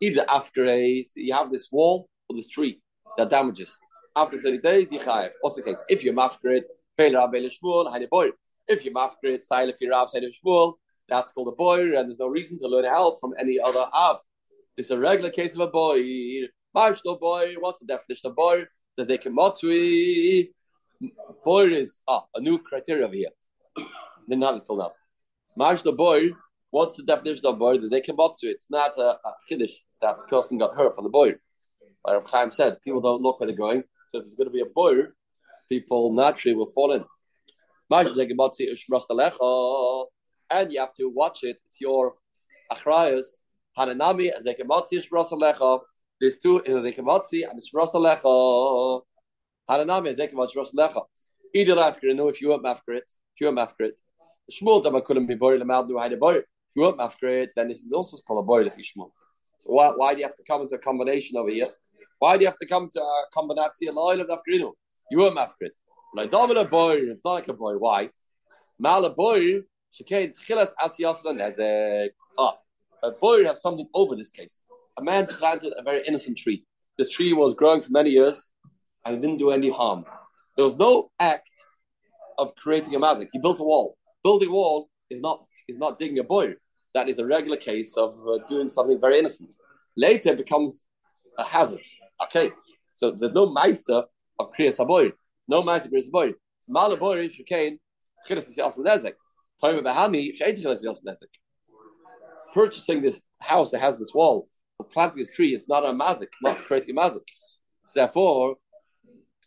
Either 0.00 0.24
after 0.28 0.66
a 0.66 1.04
you 1.14 1.32
have 1.34 1.52
this 1.52 1.68
wall 1.70 2.08
or 2.28 2.36
this 2.36 2.48
tree 2.48 2.80
that 3.16 3.30
damages. 3.30 3.78
After 4.14 4.40
30 4.40 4.58
days, 4.58 4.90
you 4.90 4.98
chayev. 4.98 5.30
What's 5.42 5.56
the 5.56 5.62
case? 5.62 5.82
If 5.88 6.02
you're 6.02 6.14
mafkrit, 6.14 6.62
if 6.98 7.12
you're 7.12 8.94
mafkrit, 8.94 9.40
if 9.68 9.80
you're 9.80 9.90
Rav, 9.90 10.10
Shmuel, 10.10 10.74
that's 11.08 11.32
called 11.32 11.48
a 11.48 11.52
boy, 11.52 11.96
and 11.96 12.08
there's 12.08 12.18
no 12.18 12.28
reason 12.28 12.58
to 12.58 12.66
learn 12.66 12.84
help 12.84 13.20
from 13.20 13.34
any 13.38 13.60
other 13.60 13.86
av. 13.92 14.20
It's 14.76 14.90
a 14.90 14.98
regular 14.98 15.30
case 15.30 15.54
of 15.54 15.60
a 15.60 15.66
boy. 15.66 16.02
Marshal 16.74 17.18
boy, 17.18 17.54
what's 17.58 17.80
the 17.80 17.86
definition 17.86 18.30
of 18.30 18.36
boy? 18.36 18.64
Does 18.96 19.06
they 19.06 19.18
motsui? 19.18 20.50
Boy 21.44 21.66
is 21.74 21.98
ah, 22.08 22.24
a 22.34 22.40
new 22.40 22.58
criteria 22.58 23.04
over 23.04 23.14
here. 23.14 23.28
Didn't 24.28 24.42
have 24.42 24.54
this 24.54 24.64
till 24.64 24.76
now. 24.76 24.92
Marshal 25.56 25.92
boy, 25.92 26.30
what's 26.70 26.96
the 26.96 27.02
definition 27.02 27.46
of 27.46 27.58
boy? 27.58 27.76
Does 27.78 27.90
they 27.90 28.00
can 28.00 28.16
motsu? 28.16 28.44
It's 28.44 28.70
not 28.70 28.92
a, 28.98 29.18
a 29.24 29.32
that 30.00 30.16
person 30.28 30.58
got 30.58 30.76
hurt 30.76 30.94
from 30.94 31.04
the 31.04 31.10
boy. 31.10 31.34
Like 32.04 32.28
Chaim 32.28 32.50
said, 32.50 32.80
people 32.82 33.00
don't 33.00 33.22
look 33.22 33.40
where 33.40 33.46
they're 33.46 33.56
going. 33.56 33.82
So 34.08 34.18
if 34.18 34.24
there's 34.24 34.34
going 34.34 34.48
to 34.48 34.52
be 34.52 34.60
a 34.60 34.66
boy, 34.66 34.94
people 35.68 36.12
naturally 36.12 36.54
will 36.54 36.70
fall 36.70 36.92
in. 36.92 37.04
And 40.50 40.72
you 40.72 40.80
have 40.80 40.92
to 40.94 41.08
watch 41.08 41.42
it. 41.42 41.56
It's 41.66 41.80
your 41.80 42.14
achrayas. 42.72 43.26
Hananami 43.76 44.30
as 44.30 44.44
they 44.44 44.54
ekemotzi 44.54 45.04
shrosa 45.06 45.80
There's 46.20 46.38
two 46.38 46.60
is 46.60 46.84
ekemotzi 46.84 47.48
and 47.48 47.58
it's 47.58 47.70
Hananami 49.70 50.08
as 50.08 50.18
ekemotzi 50.18 50.54
shrosa 50.56 51.02
Either 51.54 51.78
after 51.78 52.14
know 52.14 52.28
if 52.28 52.40
you 52.40 52.48
want 52.48 52.64
mafkrit, 52.64 53.02
if 53.02 53.40
you 53.40 53.52
want 53.52 53.58
mafkrit. 53.58 53.92
Shmuel 54.50 54.82
dama 54.82 55.02
couldn't 55.02 55.26
be 55.26 55.34
buried 55.34 55.60
the 55.60 55.64
mountain 55.64 55.94
behind 55.94 56.12
a 56.12 56.16
buried. 56.16 56.38
If 56.38 56.76
you 56.76 56.82
want 56.82 56.98
mafkrit, 56.98 57.48
then 57.56 57.68
this 57.68 57.82
is 57.82 57.92
also 57.92 58.18
called 58.26 58.44
a 58.44 58.46
buried 58.46 58.66
if 58.66 58.76
you 58.78 58.84
shmuel. 58.84 59.10
So 59.58 59.70
why, 59.70 59.90
why 59.90 60.14
do 60.14 60.20
you 60.20 60.26
have 60.26 60.36
to 60.36 60.42
come 60.44 60.62
into 60.62 60.74
a 60.74 60.78
combination 60.78 61.36
over 61.36 61.50
here? 61.50 61.70
Why 62.18 62.36
do 62.36 62.42
you 62.42 62.48
have 62.48 62.56
to 62.56 62.66
come 62.66 62.88
to 62.92 63.00
a 63.00 63.24
combination 63.32 63.88
of 63.88 64.26
nafkrinu? 64.28 64.72
You 65.10 65.18
want 65.18 65.36
mafkrit. 65.36 65.70
Like 66.14 66.30
Domino 66.30 66.64
boy, 66.64 66.96
it's 66.96 67.24
not 67.24 67.32
like 67.34 67.48
a 67.48 67.52
boy. 67.52 67.76
Why? 67.76 68.10
Mala 68.78 69.10
boy 69.10 69.62
Ah, 72.38 72.58
a 73.02 73.10
boy 73.12 73.44
has 73.44 73.62
something 73.62 73.88
over 73.94 74.14
this 74.16 74.30
case. 74.30 74.60
A 74.98 75.02
man 75.02 75.26
planted 75.26 75.74
a 75.76 75.82
very 75.82 76.02
innocent 76.06 76.38
tree. 76.38 76.64
This 76.98 77.10
tree 77.10 77.32
was 77.32 77.54
growing 77.54 77.82
for 77.82 77.90
many 77.90 78.10
years 78.10 78.48
and 79.04 79.16
it 79.16 79.20
didn't 79.20 79.38
do 79.38 79.50
any 79.50 79.70
harm. 79.70 80.04
There 80.56 80.64
was 80.64 80.76
no 80.76 81.10
act 81.20 81.50
of 82.38 82.54
creating 82.54 82.94
a 82.94 82.98
mazik. 82.98 83.28
He 83.32 83.38
built 83.38 83.60
a 83.60 83.64
wall. 83.64 83.96
Building 84.24 84.48
a 84.48 84.52
wall 84.52 84.88
is 85.10 85.20
not 85.20 85.44
is 85.68 85.78
not 85.78 85.98
digging 85.98 86.18
a 86.18 86.24
boy. 86.24 86.54
That 86.94 87.08
is 87.08 87.18
a 87.18 87.26
regular 87.26 87.58
case 87.58 87.96
of 87.96 88.18
uh, 88.26 88.38
doing 88.48 88.70
something 88.70 89.00
very 89.00 89.18
innocent. 89.18 89.54
Later 89.96 90.30
it 90.30 90.38
becomes 90.38 90.84
a 91.38 91.44
hazard. 91.44 91.82
Okay, 92.24 92.50
so 92.94 93.10
there's 93.10 93.32
no 93.32 93.46
ma'isa 93.48 94.04
of 94.38 94.50
kriyas 94.58 94.84
boy. 94.86 95.12
No 95.46 95.62
ma'isa 95.62 95.88
kriyas 95.92 96.10
boy. 96.10 96.32
So 96.62 96.72
Malaboy 96.72 97.30
Shekain, 97.30 97.78
Tchilas 98.26 98.78
Nezek. 98.78 99.12
Time 99.60 99.76
of 99.76 99.84
Nezek. 99.84 101.32
Purchasing 102.52 103.02
this 103.02 103.22
house 103.40 103.70
that 103.70 103.80
has 103.80 103.98
this 103.98 104.12
wall, 104.14 104.48
planting 104.84 105.18
this 105.18 105.30
tree 105.30 105.54
is 105.54 105.64
not 105.68 105.84
a 105.84 105.92
mazik, 105.92 106.28
not 106.42 106.56
creating 106.58 106.96
a 106.96 107.00
mazik. 107.00 107.22
Therefore, 107.94 108.56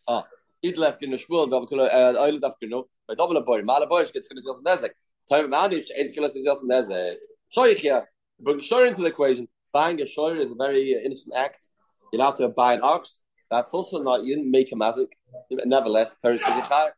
ah, 0.08 0.26
Idlef 0.64 0.98
in 1.02 1.12
the 1.12 1.18
Shmuel, 1.18 1.50
Davkula, 1.50 2.16
Oil 2.16 2.40
Davkino, 2.40 2.86
by 3.08 3.16
double 3.16 3.40
boy, 3.42 3.62
Malaboy, 3.62 4.12
gets 4.12 4.32
Tchilas 4.32 4.44
Yas 4.46 4.62
Nezek. 4.66 4.90
Time 5.30 5.46
of 5.46 5.52
Bahami, 5.52 5.78
Shein 5.78 6.14
Tchilas 6.14 6.36
is 6.36 6.46
Yas 6.46 6.62
Nezek. 6.64 7.16
Shoyich 7.56 7.80
here, 7.80 8.10
bring 8.40 8.60
Shoyer 8.60 8.88
into 8.88 9.02
the 9.02 9.08
equation. 9.08 9.48
Buying 9.72 10.02
a 10.02 10.06
Shoyer 10.06 10.40
is 10.40 10.52
a 10.52 10.56
very 10.56 10.96
uh, 10.96 11.00
innocent 11.00 11.36
act. 11.36 11.68
You're 12.12 12.22
allowed 12.22 12.38
to 12.38 12.50
buy 12.50 12.74
an 12.74 12.82
ox. 12.82 13.22
That's 13.52 13.74
also 13.74 14.02
not, 14.02 14.24
you 14.24 14.36
didn't 14.36 14.52
make 14.52 14.72
a 14.72 14.76
mazik. 14.76 15.08
Nevertheless, 15.52 16.16
Teres 16.24 16.42
Yichai. 16.42 16.90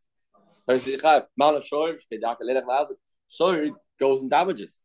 Teres 0.66 0.84
Yichai. 0.86 1.24
Mal 1.36 1.56
of 1.56 1.64
Shoyer, 1.64 1.96
Shedak 2.12 2.36
Lenach 2.42 2.64
Lazik. 2.64 2.96
Shoyer 3.30 3.70
goes 3.98 4.22
and 4.22 4.30
damages. 4.30 4.78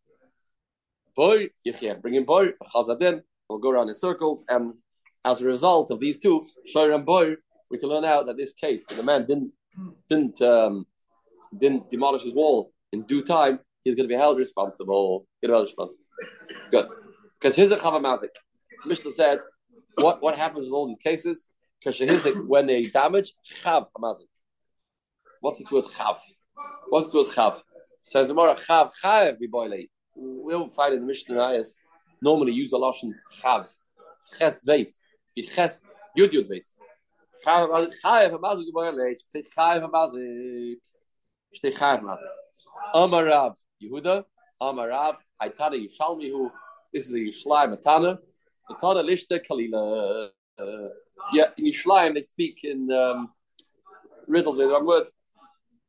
Boy, 1.15 1.49
Yichai, 1.65 2.01
bring 2.01 2.15
in 2.15 2.25
boy, 2.25 2.49
Chazadin, 2.73 3.21
we'll 3.49 3.59
go 3.59 3.69
around 3.69 3.89
in 3.89 3.95
circles. 3.95 4.43
And 4.49 4.73
as 5.25 5.41
a 5.41 5.45
result 5.45 5.91
of 5.91 5.99
these 5.99 6.17
two, 6.17 6.45
Shoyer 6.73 6.95
and 6.95 7.05
boy, 7.05 7.35
we 7.69 7.77
can 7.77 7.89
learn 7.89 8.05
out 8.05 8.27
that 8.27 8.37
this 8.37 8.53
case, 8.53 8.85
the 8.85 9.03
man 9.03 9.25
didn't 9.25 9.51
didn't 10.09 10.41
um, 10.41 10.85
didn't 11.57 11.89
demolish 11.89 12.23
his 12.23 12.33
wall 12.33 12.71
in 12.93 13.03
due 13.03 13.23
time, 13.23 13.59
he's 13.83 13.95
going 13.95 14.07
to 14.07 14.13
be 14.13 14.19
held 14.19 14.37
responsible. 14.37 15.25
Get 15.41 15.51
held 15.51 15.65
responsible. 15.65 16.03
Good. 16.71 16.87
Because 17.39 17.55
here's 17.55 17.71
a 17.71 17.77
Chava 17.77 18.01
Mazik. 18.01 18.29
Mishnah 18.85 19.11
said, 19.11 19.39
what, 19.95 20.21
what 20.21 20.35
happens 20.35 20.67
in 20.67 20.73
all 20.73 20.87
these 20.87 20.97
cases? 20.97 21.47
Because 21.79 21.99
when 22.47 22.67
they 22.67 22.83
damage, 22.83 23.33
Chav 23.63 23.87
Mazik. 23.97 24.25
What's 25.41 25.59
this 25.59 25.71
word 25.71 25.85
Chav? 25.85 26.17
What's 26.89 27.07
this 27.07 27.15
word 27.15 27.27
Chav? 27.27 27.61
Says 28.03 28.29
the 28.29 28.33
Mora 28.33 28.55
Chav 28.55 28.91
Chav 29.03 29.37
Biboile. 29.39 29.89
We'll 30.15 30.69
find 30.69 30.95
in 30.95 31.01
the 31.01 31.05
Mishnah 31.05 31.63
normally 32.21 32.53
use 32.53 32.73
a 32.73 32.77
lotion 32.77 33.13
Chav. 33.41 33.67
Ches 34.37 34.63
Veis. 34.63 34.99
Ches 35.37 35.81
Yud 36.17 36.31
Yud 36.31 36.49
Veis. 36.49 36.75
Chav 37.45 37.91
Chav 38.03 38.39
Mazik 38.39 38.65
Biboile. 38.73 39.15
Say 39.27 39.43
Chav 39.57 39.89
Mazik. 39.89 40.75
Say 41.53 41.71
Chav 41.71 42.01
Mazik. 42.01 42.17
Amarav 42.93 43.55
Yehuda. 43.81 44.23
Amarav 44.61 45.15
Haitana 45.41 45.85
Yishalmihu. 45.85 46.51
This 46.93 47.05
is 47.05 47.11
the 47.11 47.27
Yishlai 47.27 47.75
Matana. 47.75 48.17
The 48.69 48.75
Tana 48.75 49.03
Lishta 49.03 49.39
Kalila. 49.49 50.29
Yeah, 51.33 51.45
Yishlayim 51.59 52.15
they 52.15 52.21
speak 52.21 52.63
in 52.63 52.91
um, 52.91 53.29
riddles 54.27 54.57
with 54.57 54.69
wrong 54.69 54.85
word. 54.85 55.07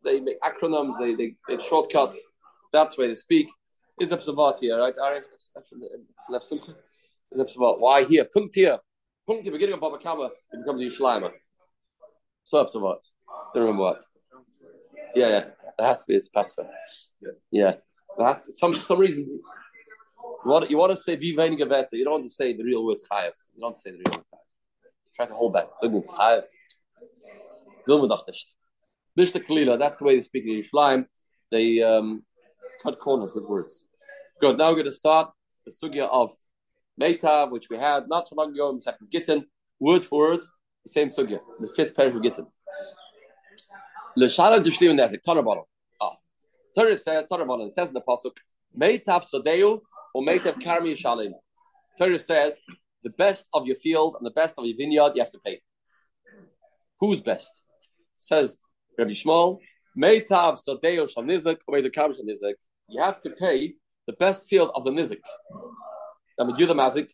They 0.04 0.20
make 0.20 0.40
acronyms, 0.40 0.98
they, 0.98 1.14
they 1.14 1.34
make 1.48 1.60
shortcuts. 1.60 2.24
That's 2.72 2.96
where 2.98 3.08
they 3.08 3.14
speak. 3.14 3.48
Is 4.00 4.10
the 4.10 4.16
Psavat 4.16 4.58
here, 4.60 4.78
right? 4.78 4.94
Is 5.34 5.50
the 7.32 7.44
Psavat. 7.44 7.80
Why 7.80 8.04
here? 8.04 8.24
Punkt 8.32 8.54
here. 8.54 8.78
Punkt 9.26 9.42
here, 9.42 9.52
beginning 9.52 9.74
of 9.74 9.80
Bava 9.80 10.00
Kama, 10.02 10.30
it 10.52 10.58
becomes 10.64 10.80
Yishlayim. 10.80 11.30
So 12.44 12.64
Psavat. 12.64 13.00
Don't 13.54 13.64
remember 13.64 13.82
what. 13.82 14.02
Yeah, 15.14 15.28
yeah. 15.28 15.44
There 15.78 15.86
has 15.86 15.98
to 15.98 16.04
be, 16.08 16.16
it's 16.16 16.28
past 16.28 16.58
Yeah. 17.50 17.74
That, 18.18 18.42
some, 18.50 18.74
some 18.74 18.98
reason. 18.98 19.40
You 20.44 20.50
want, 20.50 20.70
you 20.70 20.78
want 20.78 20.92
to 20.92 20.96
say 20.96 21.16
Vivain 21.16 21.58
Gaveta, 21.58 21.92
you 21.92 22.04
don't 22.04 22.14
want 22.14 22.24
to 22.24 22.30
say 22.30 22.52
the 22.52 22.64
real 22.64 22.84
word 22.84 22.98
Chayev. 23.10 23.32
You 23.54 23.60
don't 23.60 23.76
say 23.76 23.90
the 23.90 23.98
real 23.98 24.12
word 24.12 24.24
Chayev. 24.32 25.14
Try 25.16 25.26
to 25.26 25.34
hold 25.34 25.52
back. 25.52 25.66
Chayev. 25.82 26.44
Mr. 29.18 29.44
Kalila, 29.44 29.78
that's 29.78 29.98
the 29.98 30.04
way 30.04 30.16
they 30.16 30.22
speak 30.22 30.44
in 30.44 30.62
Yerushalayim. 30.62 31.06
They 31.50 31.82
um, 31.82 32.22
cut 32.82 32.98
corners 32.98 33.34
with 33.34 33.46
words. 33.46 33.84
Good. 34.40 34.56
Now 34.56 34.68
we're 34.68 34.74
going 34.74 34.84
to 34.84 34.92
start 34.92 35.32
the 35.66 35.72
sugya 35.72 36.08
of 36.08 36.30
Meitav, 37.00 37.50
which 37.50 37.68
we 37.68 37.76
had 37.76 38.08
not 38.08 38.28
so 38.28 38.36
long 38.36 38.54
ago 38.54 38.70
in 38.70 38.80
Second 38.80 39.10
Gittin, 39.10 39.44
word 39.80 40.04
for 40.04 40.30
word, 40.30 40.40
the 40.84 40.92
same 40.92 41.08
sugya, 41.08 41.40
the 41.58 41.66
fifth 41.66 41.96
pair 41.96 42.06
of 42.06 42.22
Gittin. 42.22 42.46
L'shala 44.16 44.62
d'shlim 44.62 44.96
nezik, 44.96 45.24
Torah 45.26 45.42
bottle. 45.42 45.68
Ah, 46.00 46.16
Torah 46.72 46.96
says, 46.96 47.24
Torah 47.28 47.44
bottle, 47.46 47.66
it 47.66 47.74
says 47.74 47.88
in 47.88 47.94
the 47.94 48.00
pasuk, 48.00 48.36
Meitav 48.78 49.24
sadeu 49.28 49.80
or 50.14 50.22
Meitav 50.22 50.54
karmi 50.62 50.96
shalim. 50.96 51.32
Torah 51.98 52.16
says, 52.16 52.62
the 53.02 53.10
best 53.10 53.44
of 53.52 53.66
your 53.66 53.76
field 53.76 54.14
and 54.20 54.24
the 54.24 54.30
best 54.30 54.54
of 54.56 54.64
your 54.64 54.76
vineyard, 54.76 55.12
you 55.16 55.22
have 55.22 55.30
to 55.30 55.40
pay. 55.40 55.60
Who's 57.00 57.20
best? 57.20 57.60
Says 58.16 58.60
Rabbi 58.96 59.10
Shmuel, 59.10 59.58
Meitav 59.96 60.60
Sadeo 60.64 61.12
Shal 61.12 61.24
Nizik, 61.24 61.58
or 61.66 61.76
Meitav 61.76 61.92
Kam 61.92 62.12
Shal. 62.12 62.52
You 62.88 63.02
have 63.02 63.18
to 63.22 63.30
pay 63.30 63.74
the 64.08 64.14
best 64.14 64.48
field 64.48 64.70
of 64.74 64.82
the 64.84 64.90
Nizik. 64.90 65.20
I 66.40 66.44
mean, 66.44 66.56
you're 66.56 66.66
the 66.66 66.74
Mazik, 66.74 67.08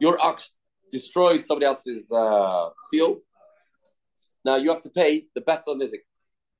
your 0.00 0.16
ox 0.20 0.50
destroyed 0.90 1.44
somebody 1.44 1.66
else's 1.66 2.10
uh, 2.10 2.70
field. 2.90 3.18
Now 4.46 4.56
you 4.56 4.70
have 4.70 4.82
to 4.82 4.88
pay 4.88 5.26
the 5.34 5.42
best 5.42 5.68
of 5.68 5.78
the 5.78 5.84
Nizik. 5.84 6.02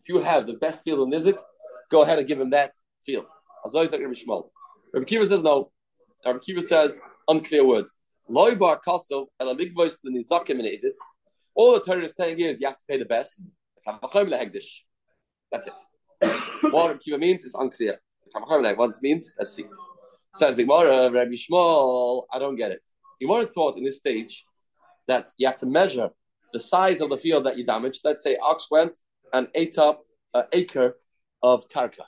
If 0.00 0.08
you 0.10 0.18
have 0.18 0.46
the 0.46 0.58
best 0.64 0.84
field 0.84 1.00
of 1.00 1.08
Nizik, 1.08 1.38
go 1.90 2.02
ahead 2.02 2.18
and 2.18 2.28
give 2.28 2.38
him 2.38 2.50
that 2.50 2.72
field. 3.04 3.24
Rabbi 3.64 5.04
Kiva 5.06 5.26
says 5.26 5.42
no. 5.42 5.70
Rabbi 6.24 6.38
Kiva 6.40 6.62
says 6.62 7.00
unclear 7.26 7.64
words. 7.64 7.94
Loy 8.28 8.54
bar 8.56 8.78
kaso 8.84 9.28
el 9.40 9.54
aligvois 9.54 9.96
the 10.04 10.10
nizakim 10.10 10.60
in 10.60 10.66
edis. 10.66 10.96
All 11.54 11.72
the 11.72 11.80
Torah 11.80 12.04
is 12.04 12.14
saying 12.14 12.38
is 12.40 12.60
you 12.60 12.66
have 12.66 12.76
to 12.76 12.84
pay 12.88 12.98
the 12.98 13.06
best. 13.06 13.40
That's 15.50 15.66
it. 15.66 15.72
what 16.72 16.88
Rabbi 16.88 16.98
Kiva 16.98 17.18
means 17.18 17.42
is 17.44 17.54
unclear. 17.54 17.98
It 18.34 19.02
means, 19.02 19.32
let's 19.38 19.54
see. 19.54 19.64
Says 20.34 20.56
the 20.56 20.64
Gemara, 20.64 21.10
Rabbi 21.10 21.32
Shmuel, 21.32 22.24
I 22.32 22.38
don't 22.38 22.56
get 22.56 22.70
it. 22.70 22.82
Gemara 23.20 23.46
thought 23.46 23.76
in 23.76 23.84
this 23.84 23.98
stage 23.98 24.44
that 25.06 25.30
you 25.38 25.46
have 25.46 25.56
to 25.58 25.66
measure 25.66 26.10
the 26.52 26.60
size 26.60 27.00
of 27.00 27.10
the 27.10 27.16
field 27.16 27.44
that 27.46 27.56
you 27.58 27.64
damaged. 27.64 28.00
Let's 28.04 28.22
say 28.22 28.36
ox 28.36 28.68
went 28.70 28.98
and 29.32 29.48
ate 29.54 29.78
up 29.78 30.04
an 30.34 30.44
acre 30.52 30.96
of 31.42 31.68
karka. 31.68 32.04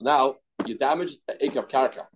Now 0.00 0.36
you 0.66 0.76
damaged 0.76 1.18
an 1.28 1.36
acre 1.40 1.60
of 1.60 1.68
karka. 1.68 2.06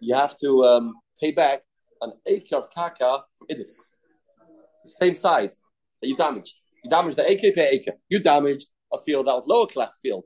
You 0.00 0.14
have 0.14 0.36
to 0.38 0.64
um, 0.64 0.94
pay 1.20 1.32
back 1.32 1.62
an 2.00 2.12
acre 2.26 2.56
of 2.56 2.70
karka 2.70 3.22
idis. 3.50 3.90
The 4.84 4.90
same 4.90 5.14
size 5.14 5.62
that 6.00 6.08
you 6.08 6.16
damaged. 6.16 6.54
You 6.82 6.90
damaged 6.90 7.16
the 7.16 7.30
acre 7.30 7.52
per 7.54 7.66
acre. 7.70 7.92
You 8.08 8.18
damaged 8.18 8.66
a 8.92 8.98
field 8.98 9.26
that 9.26 9.34
was 9.34 9.44
lower 9.46 9.66
class 9.66 9.98
field. 10.02 10.24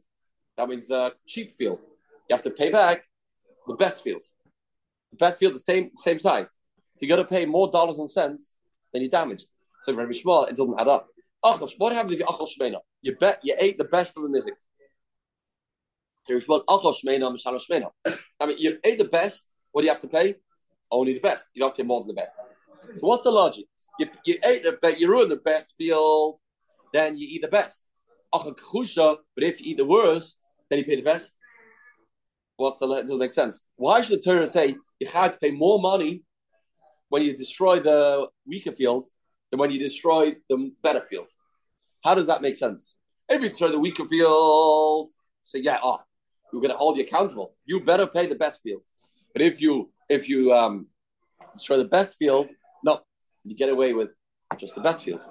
That 0.56 0.68
means 0.68 0.90
a 0.90 1.12
cheap 1.26 1.52
field. 1.52 1.80
You 2.28 2.34
have 2.34 2.42
to 2.42 2.50
pay 2.50 2.70
back 2.70 3.04
the 3.66 3.74
best 3.74 4.02
field. 4.02 4.22
The 5.12 5.16
best 5.16 5.38
field, 5.38 5.54
the 5.54 5.60
same 5.60 5.90
same 5.94 6.18
size. 6.18 6.50
So 6.94 7.02
you 7.02 7.08
got 7.08 7.16
to 7.16 7.24
pay 7.24 7.46
more 7.46 7.70
dollars 7.70 7.98
and 7.98 8.10
cents 8.10 8.54
than 8.92 9.02
you 9.02 9.10
damaged. 9.10 9.46
So 9.82 9.94
Rabbi 9.94 10.12
Shmuel, 10.12 10.48
it 10.48 10.56
doesn't 10.56 10.80
add 10.80 10.88
up. 10.88 11.08
Achos, 11.44 11.74
What 11.78 11.92
happened 11.92 12.14
if 12.14 12.18
you 12.20 12.26
achal 12.26 12.48
shmeina? 12.48 12.78
You 13.02 13.16
bet 13.16 13.40
you 13.42 13.54
ate 13.58 13.78
the 13.78 13.84
best 13.84 14.16
of 14.16 14.24
the 14.24 14.28
nizik. 14.28 14.56
I 18.40 18.46
mean, 18.46 18.56
you 18.58 18.78
ate 18.82 18.98
the 18.98 19.04
best. 19.04 19.46
What 19.70 19.82
do 19.82 19.86
you 19.86 19.92
have 19.92 20.00
to 20.00 20.08
pay? 20.08 20.34
Only 20.90 21.14
the 21.14 21.20
best. 21.20 21.44
You 21.54 21.60
don't 21.60 21.76
pay 21.76 21.84
more 21.84 22.00
than 22.00 22.08
the 22.08 22.14
best. 22.14 22.36
So 22.96 23.06
what's 23.06 23.22
the 23.24 23.30
logic? 23.30 23.66
You, 24.00 24.06
you 24.24 24.38
ate 24.44 24.64
the 24.64 24.72
best. 24.82 24.98
You 24.98 25.08
ruined 25.08 25.30
the 25.30 25.36
best 25.36 25.74
field, 25.78 26.40
then 26.92 27.16
you 27.16 27.28
eat 27.30 27.42
the 27.42 27.48
best. 27.48 27.84
But 28.32 28.46
if 29.36 29.60
you 29.60 29.70
eat 29.70 29.76
the 29.76 29.84
worst, 29.84 30.38
then 30.68 30.80
you 30.80 30.84
pay 30.84 30.96
the 30.96 31.02
best. 31.02 31.32
What's 32.56 32.80
the 32.80 32.86
doesn't 32.86 33.18
make 33.18 33.34
sense? 33.34 33.62
Why 33.76 34.00
should 34.00 34.18
the 34.18 34.22
Torah 34.22 34.46
say 34.46 34.76
you 34.98 35.08
had 35.08 35.34
to 35.34 35.38
pay 35.38 35.50
more 35.50 35.78
money 35.78 36.22
when 37.08 37.22
you 37.22 37.36
destroy 37.36 37.80
the 37.80 38.28
weaker 38.46 38.72
field 38.72 39.06
than 39.50 39.60
when 39.60 39.70
you 39.70 39.78
destroy 39.78 40.36
the 40.48 40.72
better 40.82 41.02
field? 41.02 41.28
How 42.02 42.14
does 42.14 42.26
that 42.28 42.40
make 42.40 42.56
sense? 42.56 42.94
If 43.28 43.42
you 43.42 43.48
destroy 43.48 43.68
the 43.68 43.78
weaker 43.78 44.06
field, 44.06 45.10
say 45.44 45.58
yeah, 45.58 45.78
oh, 45.82 46.00
we're 46.52 46.60
going 46.60 46.70
to 46.70 46.76
hold 46.76 46.96
you 46.96 47.02
accountable. 47.02 47.54
You 47.66 47.80
better 47.80 48.06
pay 48.06 48.26
the 48.26 48.34
best 48.34 48.62
field. 48.62 48.82
But 49.32 49.42
if 49.42 49.60
you 49.60 49.90
if 50.08 50.28
you 50.28 50.52
um, 50.54 50.86
destroy 51.54 51.76
the 51.76 51.84
best 51.84 52.18
field, 52.18 52.48
no, 52.82 53.00
you 53.44 53.54
get 53.54 53.68
away 53.68 53.92
with 53.92 54.10
just 54.56 54.74
the 54.74 54.80
best 54.80 55.04
field. 55.04 55.26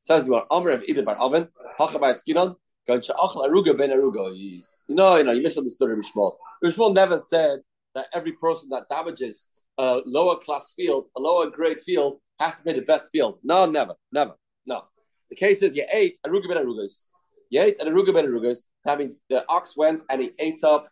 Says 0.00 0.26
the 0.26 0.44
Amr 0.50 0.70
of 0.70 0.82
Idid 0.82 1.04
Bar 1.04 1.16
Oven, 1.16 1.48
Hachabay 1.78 2.18
Skinon, 2.20 2.56
Ben 2.88 3.00
Aruga. 3.00 4.36
You 4.36 4.94
know, 4.94 5.16
you 5.16 5.24
know, 5.24 5.32
you 5.32 5.42
misunderstood 5.42 5.90
Rabbi 5.90 6.00
Shmuel. 6.00 6.94
Never 6.94 7.18
said 7.18 7.60
that 7.94 8.06
every 8.14 8.32
person 8.32 8.70
that 8.70 8.88
damages 8.88 9.46
a 9.76 10.00
lower 10.06 10.36
class 10.36 10.72
field, 10.74 11.06
a 11.16 11.20
lower 11.20 11.50
grade 11.50 11.80
field, 11.80 12.20
has 12.40 12.54
to 12.56 12.62
pay 12.62 12.72
the 12.72 12.82
best 12.82 13.10
field. 13.12 13.38
No, 13.42 13.66
never, 13.66 13.94
never, 14.10 14.34
no. 14.66 14.84
The 15.30 15.36
case 15.36 15.62
is 15.62 15.76
you 15.76 15.84
ate 15.92 16.18
Aruga 16.26 16.48
Ben 16.48 16.64
Arugas. 16.64 17.08
You 17.50 17.60
ate 17.60 17.80
an 17.80 17.88
Aruga 17.88 18.14
Ben 18.14 18.26
Arugas. 18.26 18.60
That 18.84 18.98
means 18.98 19.18
the 19.28 19.44
ox 19.48 19.76
went 19.76 20.02
and 20.08 20.22
he 20.22 20.30
ate 20.38 20.64
up 20.64 20.88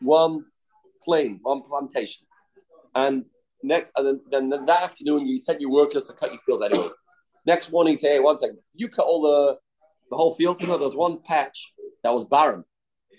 one 0.00 0.44
plain, 1.02 1.40
one 1.42 1.62
plantation. 1.62 2.26
And 2.94 3.24
next, 3.62 3.92
and 3.96 4.20
then, 4.30 4.50
then 4.50 4.66
that 4.66 4.82
afternoon, 4.82 5.26
you 5.26 5.38
sent 5.38 5.60
your 5.60 5.70
workers 5.70 6.04
to 6.04 6.12
cut 6.12 6.30
your 6.32 6.40
fields 6.40 6.62
anyway. 6.62 6.88
Next 7.46 7.72
morning, 7.72 7.92
you 7.92 7.96
say, 7.96 8.14
hey, 8.14 8.20
one 8.20 8.38
second, 8.38 8.58
you 8.72 8.88
cut 8.88 9.04
all 9.04 9.22
the 9.22 9.58
the 10.14 10.18
whole 10.18 10.34
field. 10.36 10.60
You 10.60 10.68
know, 10.68 10.78
there 10.78 10.86
was 10.86 10.94
one 10.94 11.18
patch 11.22 11.72
that 12.02 12.14
was 12.14 12.24
barren. 12.24 12.64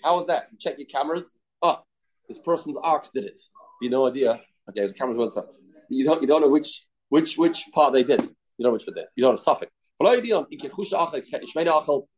How 0.02 0.16
was 0.16 0.26
that? 0.26 0.46
You 0.50 0.58
check 0.58 0.78
your 0.78 0.86
cameras. 0.86 1.32
Oh, 1.60 1.80
this 2.28 2.38
person's 2.38 2.78
ox 2.82 3.10
did 3.10 3.24
it. 3.24 3.40
You 3.82 3.90
no 3.90 4.06
idea. 4.06 4.40
Okay, 4.70 4.86
the 4.86 4.94
cameras 4.94 5.18
went 5.18 5.32
so. 5.32 5.46
You 5.90 6.04
don't 6.04 6.22
you 6.22 6.26
don't 6.26 6.40
know 6.40 6.48
which 6.48 6.84
which 7.10 7.36
which 7.36 7.64
part 7.72 7.92
they 7.92 8.02
did. 8.02 8.22
You 8.22 8.62
don't 8.62 8.70
know 8.70 8.72
which 8.72 8.86
one 8.86 8.94
did. 8.94 9.04
You 9.14 9.22
don't 9.24 9.34
know 9.34 9.36
suffix. 9.36 9.70
I 10.00 10.04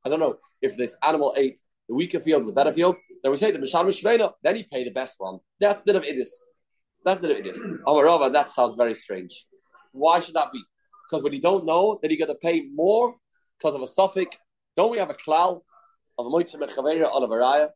don't 0.08 0.20
know 0.20 0.36
if 0.62 0.76
this 0.76 0.96
animal 1.02 1.34
ate 1.36 1.60
the 1.88 1.94
weaker 1.94 2.20
field, 2.20 2.46
the 2.46 2.52
better 2.52 2.72
field. 2.72 2.96
Then 3.22 3.30
we 3.30 3.36
say 3.36 3.50
the 3.50 3.58
Mishal 3.58 3.86
Shvena, 3.86 4.32
then 4.42 4.56
he 4.56 4.64
pay 4.64 4.82
the 4.84 4.90
best 4.90 5.16
one. 5.18 5.38
That's 5.60 5.80
the 5.82 5.96
of 5.96 6.02
idis. 6.02 6.30
That's 7.04 7.20
the 7.20 7.30
of 7.30 7.36
idis. 7.36 7.58
Amarava, 7.86 8.32
that 8.32 8.48
sounds 8.48 8.74
very 8.74 8.94
strange. 8.94 9.46
Why 9.92 10.18
should 10.20 10.34
that 10.34 10.50
be? 10.52 10.60
Because 11.08 11.22
when 11.22 11.32
you 11.32 11.40
don't 11.40 11.64
know 11.64 11.98
then 12.00 12.10
you're 12.10 12.18
going 12.18 12.36
to 12.36 12.40
pay 12.42 12.66
more 12.74 13.14
because 13.58 13.74
of 13.74 13.82
a 13.82 13.86
suffix, 13.86 14.36
don't 14.78 14.92
we 14.92 14.98
have 14.98 15.10
a 15.10 15.14
klal 15.24 15.62
of 16.18 16.26
a 16.26 16.30
moitzah 16.30 16.58
mechavera 16.62 17.12
on 17.12 17.24
a 17.24 17.26
varaya? 17.26 17.68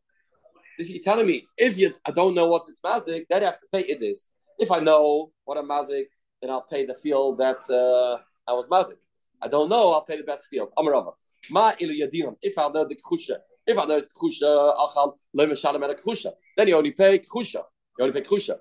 This 0.77 0.89
you're 0.89 1.03
telling 1.03 1.27
me 1.27 1.45
if 1.57 1.77
you 1.77 1.93
I 2.07 2.11
don't 2.11 2.33
know 2.33 2.47
what 2.47 2.63
it's 2.69 2.79
mazik, 2.79 3.25
then 3.29 3.43
I 3.43 3.47
have 3.47 3.59
to 3.59 3.67
pay 3.73 3.83
idis. 3.93 4.19
If 4.57 4.71
I 4.71 4.79
know 4.79 5.31
what 5.43 5.57
a 5.57 5.63
mazik, 5.63 6.05
then 6.39 6.49
I'll 6.49 6.67
pay 6.73 6.85
the 6.85 6.95
field 6.95 7.39
that 7.39 7.61
uh, 7.69 8.19
I 8.49 8.53
was 8.53 8.67
mazik. 8.67 8.99
I 9.41 9.49
don't 9.49 9.67
know, 9.67 9.91
I'll 9.91 10.05
pay 10.05 10.15
the 10.15 10.23
best 10.23 10.45
field. 10.49 10.69
Amarava. 10.77 11.11
Ma 11.51 11.73
ilu 11.81 11.93
yadinam. 11.93 12.35
If 12.41 12.57
I 12.57 12.69
know 12.69 12.85
the 12.85 12.95
kusha, 12.95 13.35
if 13.67 13.77
I 13.77 13.83
know 13.83 13.97
it's 13.97 14.07
kusha, 14.17 14.51
achal 14.83 15.17
lo 15.33 15.45
mishalim 15.45 15.83
at 15.89 16.01
kusha, 16.01 16.31
then 16.55 16.69
you 16.69 16.77
only 16.77 16.91
pay 16.91 17.19
kusha. 17.19 17.63
You 17.97 18.05
only 18.05 18.13
pay 18.13 18.25
kusha. 18.25 18.55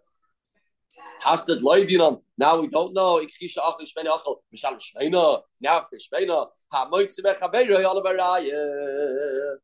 Hashtag 1.24 1.60
loydinam. 1.60 2.22
Now 2.38 2.60
we 2.60 2.68
don't 2.68 2.92
know. 2.94 3.18
Ik 3.18 3.30
kusha 3.30 3.58
achal 3.58 3.80
shmeni 3.80 4.08
achal 4.08 4.36
mishalim 4.54 4.80
shmeina. 4.80 5.42
Now 5.60 5.86
for 5.88 5.98
shmeina. 5.98 6.48
Ha 6.72 6.88
moitzi 6.90 7.20
mechabeiro 7.20 7.78
yalabaraya. 7.78 9.56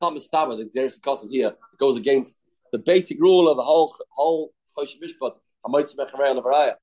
Thomas 0.00 0.24
Stabber, 0.24 0.56
the 0.56 0.64
Xeris 0.64 1.00
Kosim 1.00 1.30
here, 1.30 1.54
goes 1.78 1.96
against 1.96 2.36
the 2.72 2.78
basic 2.78 3.20
rule 3.20 3.48
of 3.48 3.56
the 3.56 3.62
whole 3.62 3.96
whole 4.10 4.52
Chosh 4.76 4.96
Mishpat. 5.02 5.34
Ha 5.64 5.68
moitzi 5.68 5.96
mechabeiro 5.96 6.40
yalabaraya. 6.40 6.74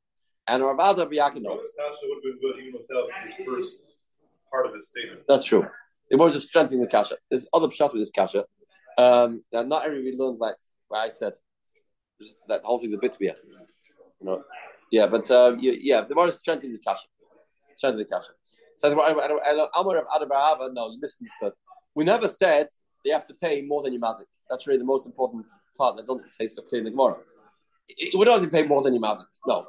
And 0.47 0.63
Rabbi 0.63 0.83
Yakin. 1.11 1.43
Thomas 1.43 1.69
Kasha 1.77 1.99
would 2.03 2.15
have 2.15 2.23
been 2.23 2.39
good 2.41 2.59
even 2.59 2.81
without 2.81 3.09
his 3.25 3.45
first 3.45 3.77
part 4.49 4.65
of 4.65 4.73
his 4.73 4.87
statement. 4.87 5.21
That's 5.27 5.43
true. 5.43 5.65
It 6.09 6.17
was 6.17 6.33
just 6.33 6.47
strengthening 6.47 6.81
the 6.81 6.87
kasha. 6.87 7.15
There's 7.29 7.47
other 7.53 7.67
pshat 7.67 7.93
with 7.93 8.01
this 8.01 8.11
kasha. 8.11 8.45
Um, 8.97 9.43
not 9.53 9.85
everybody 9.85 10.17
learns 10.17 10.39
like 10.39 10.55
what 10.89 10.99
I 10.99 11.09
said. 11.09 11.33
Just, 12.21 12.35
that 12.47 12.63
whole 12.63 12.79
thing's 12.79 12.93
a 12.93 12.97
bit 12.97 13.17
weird. 13.19 13.37
You 14.19 14.25
know? 14.25 14.43
Yeah, 14.91 15.07
but 15.07 15.29
uh, 15.31 15.55
you, 15.57 15.77
yeah, 15.79 16.01
the 16.01 16.15
more 16.15 16.27
is 16.27 16.37
strengthening 16.37 16.73
the 16.73 16.79
kasha. 16.79 17.07
Strengthening 17.75 18.05
the 18.05 18.15
kasha. 18.15 18.31
Says 18.77 18.93
Amar 18.93 19.97
of 19.97 20.07
Adabarava, 20.07 20.73
no, 20.73 20.91
you 20.91 20.99
misunderstood. 20.99 21.53
We 21.95 22.03
never 22.03 22.27
said 22.27 22.67
they 23.05 23.11
have 23.11 23.25
to 23.27 23.33
pay 23.33 23.61
more 23.61 23.81
than 23.83 23.93
your 23.93 24.01
mazik. 24.01 24.25
That's 24.49 24.67
really 24.67 24.79
the 24.79 24.85
most 24.85 25.05
important 25.05 25.45
part. 25.77 25.97
That 25.97 26.07
doesn't 26.07 26.31
say 26.31 26.47
so 26.47 26.61
clearly 26.63 26.87
in. 26.87 26.95
We 28.17 28.25
don't 28.25 28.41
have 28.41 28.49
to 28.49 28.55
pay 28.55 28.63
more 28.67 28.81
than 28.81 28.93
your 28.93 29.03
mazik. 29.03 29.25
No. 29.47 29.67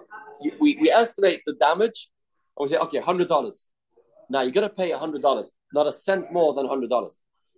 We, 0.60 0.76
we 0.80 0.90
estimate 0.90 1.42
the 1.46 1.54
damage 1.54 2.10
and 2.58 2.64
we 2.64 2.74
say, 2.74 2.80
okay, 2.80 3.00
$100. 3.00 3.68
Now 4.30 4.42
you're 4.42 4.52
going 4.52 4.68
to 4.68 4.74
pay 4.74 4.90
$100, 4.90 5.50
not 5.74 5.86
a 5.86 5.92
cent 5.92 6.32
more 6.32 6.54
than 6.54 6.66
$100. 6.66 7.12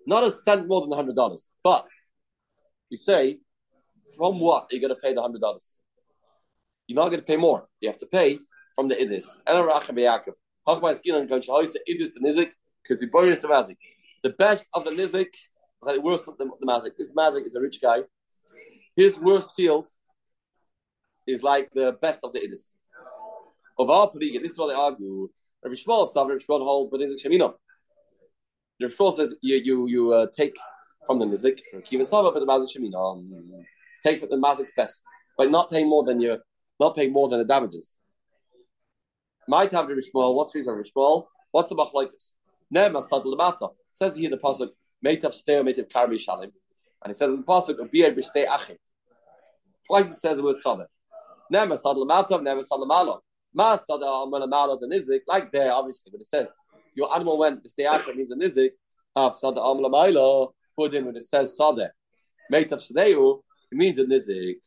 Not 0.06 0.24
a 0.24 0.30
cent 0.30 0.66
more 0.66 0.86
than 0.86 0.90
$100. 0.90 1.40
But 1.62 1.86
you 2.90 2.96
say, 2.96 3.38
from 4.16 4.40
what 4.40 4.64
are 4.64 4.74
you 4.74 4.80
going 4.80 4.94
to 4.94 5.00
pay 5.00 5.14
the 5.14 5.20
$100? 5.20 5.76
You're 6.86 6.96
not 6.96 7.08
going 7.08 7.20
to 7.20 7.26
pay 7.26 7.36
more. 7.36 7.68
You 7.80 7.88
have 7.88 7.98
to 7.98 8.06
pay 8.06 8.38
from 8.74 8.88
the 8.88 8.94
Idis. 8.94 9.24
The 14.22 14.30
best 14.30 14.66
of 14.74 14.84
the 14.84 14.90
Nizik, 14.90 15.34
the 15.86 16.00
worst 16.00 16.28
of 16.28 16.38
the, 16.38 16.50
the 16.60 16.66
Mazik. 16.66 16.96
This 16.98 17.12
Mazik 17.12 17.46
is 17.46 17.54
a 17.54 17.60
rich 17.60 17.80
guy. 17.80 18.02
His 18.96 19.18
worst 19.18 19.54
field 19.56 19.88
is 21.26 21.42
like 21.42 21.70
the 21.74 21.96
best 22.00 22.20
of 22.22 22.32
the 22.32 22.40
Idis. 22.40 22.72
Of 23.78 23.90
our 23.90 24.08
Padiga, 24.08 24.40
this 24.40 24.52
is 24.52 24.58
what 24.58 24.68
they 24.68 24.74
argue. 24.74 25.28
Rabbi 25.62 25.74
Shmuel, 25.74 26.08
Sav, 26.08 26.28
Rabbi 26.28 26.38
Shmuel 26.38 26.62
hold, 26.62 26.90
but 26.90 27.00
Nizik 27.00 27.24
Shemina. 27.24 27.54
Rabbi 28.80 28.92
Shmuel 28.94 29.14
says 29.14 29.34
you 29.40 29.56
you 29.56 29.86
you 29.88 30.12
uh, 30.12 30.26
take 30.36 30.56
from 31.06 31.18
the 31.18 31.24
Nizik, 31.24 31.58
Kiva 31.84 32.04
Sava, 32.04 32.30
but 32.30 32.40
the 32.40 32.46
Mazik 32.46 32.68
Shemina. 32.76 33.64
Take 34.04 34.20
from 34.20 34.28
the 34.28 34.36
Mazik's 34.36 34.72
best, 34.76 35.02
but 35.38 35.50
not 35.50 35.70
paying 35.70 35.88
more 35.88 36.04
than 36.04 36.20
your, 36.20 36.38
not 36.78 36.94
paying 36.94 37.12
more 37.12 37.28
than 37.28 37.38
the 37.38 37.44
damages. 37.44 37.96
My 39.48 39.66
time 39.66 39.86
Rabbi 39.86 40.00
Shmuel, 40.00 40.34
what's 40.34 40.52
the 40.52 40.58
reason 40.58 40.74
Rabbi 40.74 41.24
What's 41.50 41.68
the 41.68 41.76
machlokes? 41.76 42.32
Nema 42.74 43.02
Sad 43.02 43.22
Lamata 43.22 43.70
says 43.92 44.16
here 44.16 44.30
the 44.30 44.36
pasuk 44.36 44.70
Meitav 45.04 45.32
Steo 45.32 45.62
Meitav 45.62 45.90
Karbi 45.90 46.18
Shalim, 46.18 46.50
and 47.02 47.10
it 47.10 47.16
says 47.16 47.28
in 47.28 47.36
the 47.36 47.42
pasuk 47.42 47.78
Abiyar 47.78 48.10
er 48.10 48.14
B'Stei 48.14 48.46
Achim. 48.46 48.76
Twice 49.86 50.10
it 50.10 50.16
says 50.16 50.36
the 50.36 50.42
word 50.42 50.58
Sada. 50.58 50.86
Nema 51.52 51.78
Sad 51.78 51.96
Lamata, 51.96 52.40
Nema 52.40 52.64
Sad 52.64 52.78
Lamalo. 52.80 53.20
Ma 53.54 53.76
Sada 53.76 54.04
Amal 54.04 54.78
the 54.78 54.86
Nizik, 54.86 55.20
like 55.28 55.52
there 55.52 55.72
obviously, 55.72 56.10
but 56.10 56.20
it 56.20 56.26
says 56.26 56.52
your 56.94 57.14
animal 57.14 57.38
went 57.38 57.62
B'Stei 57.62 57.88
Achim 57.88 58.16
means 58.16 58.32
a 58.32 58.36
Nizik. 58.36 58.70
Of 59.16 59.36
Sada 59.36 59.60
Amal 59.60 59.90
Amailo, 59.90 60.52
put 60.76 60.92
in 60.92 61.06
when 61.06 61.16
it 61.16 61.24
says 61.24 61.56
Sada. 61.56 61.92
Meitav 62.52 62.80
Steu, 62.80 63.42
it 63.74 63.76
means 63.76 63.98
a 63.98 64.04
Nizik. 64.04 64.58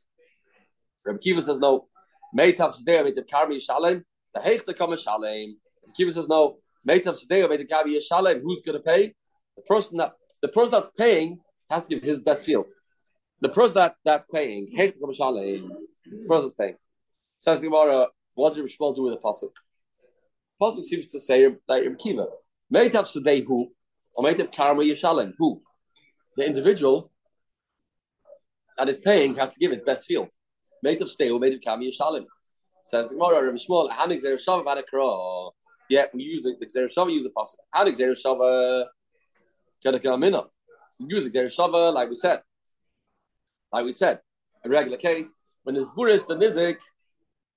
Rabbi 1.05 1.19
Kiva 1.19 1.41
says 1.41 1.59
no. 1.59 1.87
Meitav 2.37 2.75
Steu 2.75 3.03
Meitav 3.05 3.25
Karbi 3.25 3.65
Shalim. 3.65 4.03
The 4.33 4.41
Heichte 4.41 4.77
Kama 4.77 4.97
Shalim. 4.97 5.53
Kiva 5.95 6.11
says 6.11 6.27
no. 6.27 6.57
Meitav 6.85 7.17
Sedeo 7.17 7.47
Meitav 7.47 7.69
Kabi 7.69 7.97
Shalim. 8.11 8.41
Who's 8.41 8.59
going 8.61 8.77
to 8.77 8.83
pay? 8.83 9.13
The 9.55 9.61
person 9.61 9.97
that 9.99 10.13
the 10.41 10.49
person 10.49 10.71
that's 10.71 10.89
paying 10.97 11.39
has 11.69 11.83
to 11.83 11.87
give 11.87 12.03
his 12.03 12.19
best 12.19 12.45
field. 12.45 12.65
The 13.39 13.47
person 13.47 13.75
that 13.75 13.95
that's 14.03 14.25
paying 14.25 14.67
Heichte 14.77 14.99
Kama 14.99 15.13
Shalim. 15.13 15.69
The 16.03 16.27
person 16.27 16.47
that's 16.47 16.53
paying. 16.59 16.75
Says 17.37 17.61
the 17.61 17.67
Gemara. 17.67 18.07
What 18.33 18.55
did 18.55 18.65
Shmuel 18.65 18.93
do 18.93 19.03
with 19.03 19.13
the 19.13 19.19
pasuk? 19.19 19.51
Pasuk 20.61 20.83
seems 20.83 21.07
to 21.07 21.21
say 21.21 21.47
like 21.67 21.83
Rabbi 21.83 21.95
Kiva. 21.95 22.27
Meitav 22.73 23.05
Sedei 23.05 23.45
who 23.45 23.71
or 24.13 24.25
Meitav 24.25 24.53
Karma 24.53 24.83
Yeshalim 24.83 25.31
who 25.37 25.61
the 26.35 26.45
individual 26.45 27.09
that 28.77 28.89
is 28.89 28.97
paying 28.97 29.35
has 29.35 29.53
to 29.53 29.59
give 29.59 29.71
his 29.71 29.81
best 29.81 30.05
field. 30.05 30.29
Meitav 30.85 31.09
Sedei 31.09 31.29
Meitav 31.31 31.63
Karma 31.63 31.83
Yeshalim. 31.83 32.25
Says 32.83 33.09
the 33.09 33.15
Gemara, 33.15 33.43
Rabbi 33.43 33.57
Shmuel, 33.57 34.19
Zer 34.19 34.37
Shava 34.37 34.63
Vanakra. 34.65 35.51
Yeah, 35.89 36.05
we 36.13 36.23
use 36.23 36.43
the, 36.43 36.55
the 36.59 36.65
Shava, 36.65 37.11
use 37.11 37.23
the 37.23 37.29
possible. 37.31 37.65
Zer 37.93 38.11
Shava 38.11 38.85
Kedakamina. 39.85 40.47
Use 40.99 41.25
the 41.25 41.29
Shava, 41.31 41.93
like 41.93 42.09
we 42.09 42.15
said. 42.15 42.41
Like 43.71 43.83
we 43.83 43.91
said, 43.91 44.21
a 44.63 44.69
regular 44.69 44.97
case, 44.97 45.33
when 45.63 45.75
the 45.75 45.81
Zburis, 45.81 46.25
the 46.25 46.37
Nizik, 46.37 46.77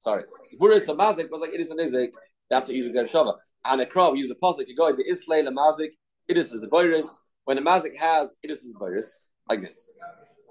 sorry, 0.00 0.24
Zburis, 0.52 0.85
the 0.85 0.94
Mazik, 0.96 1.30
was 1.30 1.40
like 1.40 1.54
it 1.54 1.61
is 1.61 1.68
the 1.68 1.76
Nizik, 1.76 2.11
that's 2.48 2.66
what 2.66 2.76
using 2.76 2.92
Shava. 2.92 3.35
And 3.64 3.80
a 3.80 4.11
we 4.11 4.18
use 4.18 4.28
the 4.28 4.35
Pasuk, 4.35 4.66
you 4.66 4.74
go, 4.74 4.90
the 4.90 5.09
Islay, 5.09 5.42
the 5.42 5.52
Mazik, 5.52 5.90
it 6.26 6.37
is 6.37 6.50
the 6.50 6.66
Boris. 6.66 7.14
When 7.44 7.56
the 7.56 7.62
Mazik 7.62 7.96
has, 7.96 8.35
it 8.42 8.50
is 8.50 8.62
the 8.62 8.78
Boris, 8.78 9.30
like 9.48 9.61
this. 9.61 9.92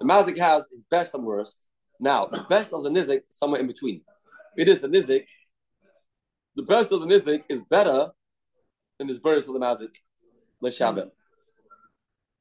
The 0.00 0.06
Mazik 0.06 0.38
has 0.38 0.66
his 0.70 0.82
best 0.90 1.14
and 1.14 1.24
worst. 1.24 1.66
Now, 2.00 2.26
the 2.26 2.44
best 2.48 2.72
of 2.72 2.82
the 2.82 2.90
Nizik, 2.90 3.22
somewhere 3.28 3.60
in 3.60 3.66
between 3.66 4.02
it 4.56 4.68
is 4.68 4.80
the 4.80 4.88
nizik. 4.88 5.26
The 6.56 6.62
best 6.62 6.92
of 6.92 7.00
the 7.00 7.06
nizik 7.06 7.44
is 7.48 7.60
better 7.70 8.10
than 8.98 9.08
this 9.08 9.18
burst 9.18 9.48
of 9.48 9.54
the 9.54 9.60
mazik. 9.60 9.94
Leshabet. 10.62 11.10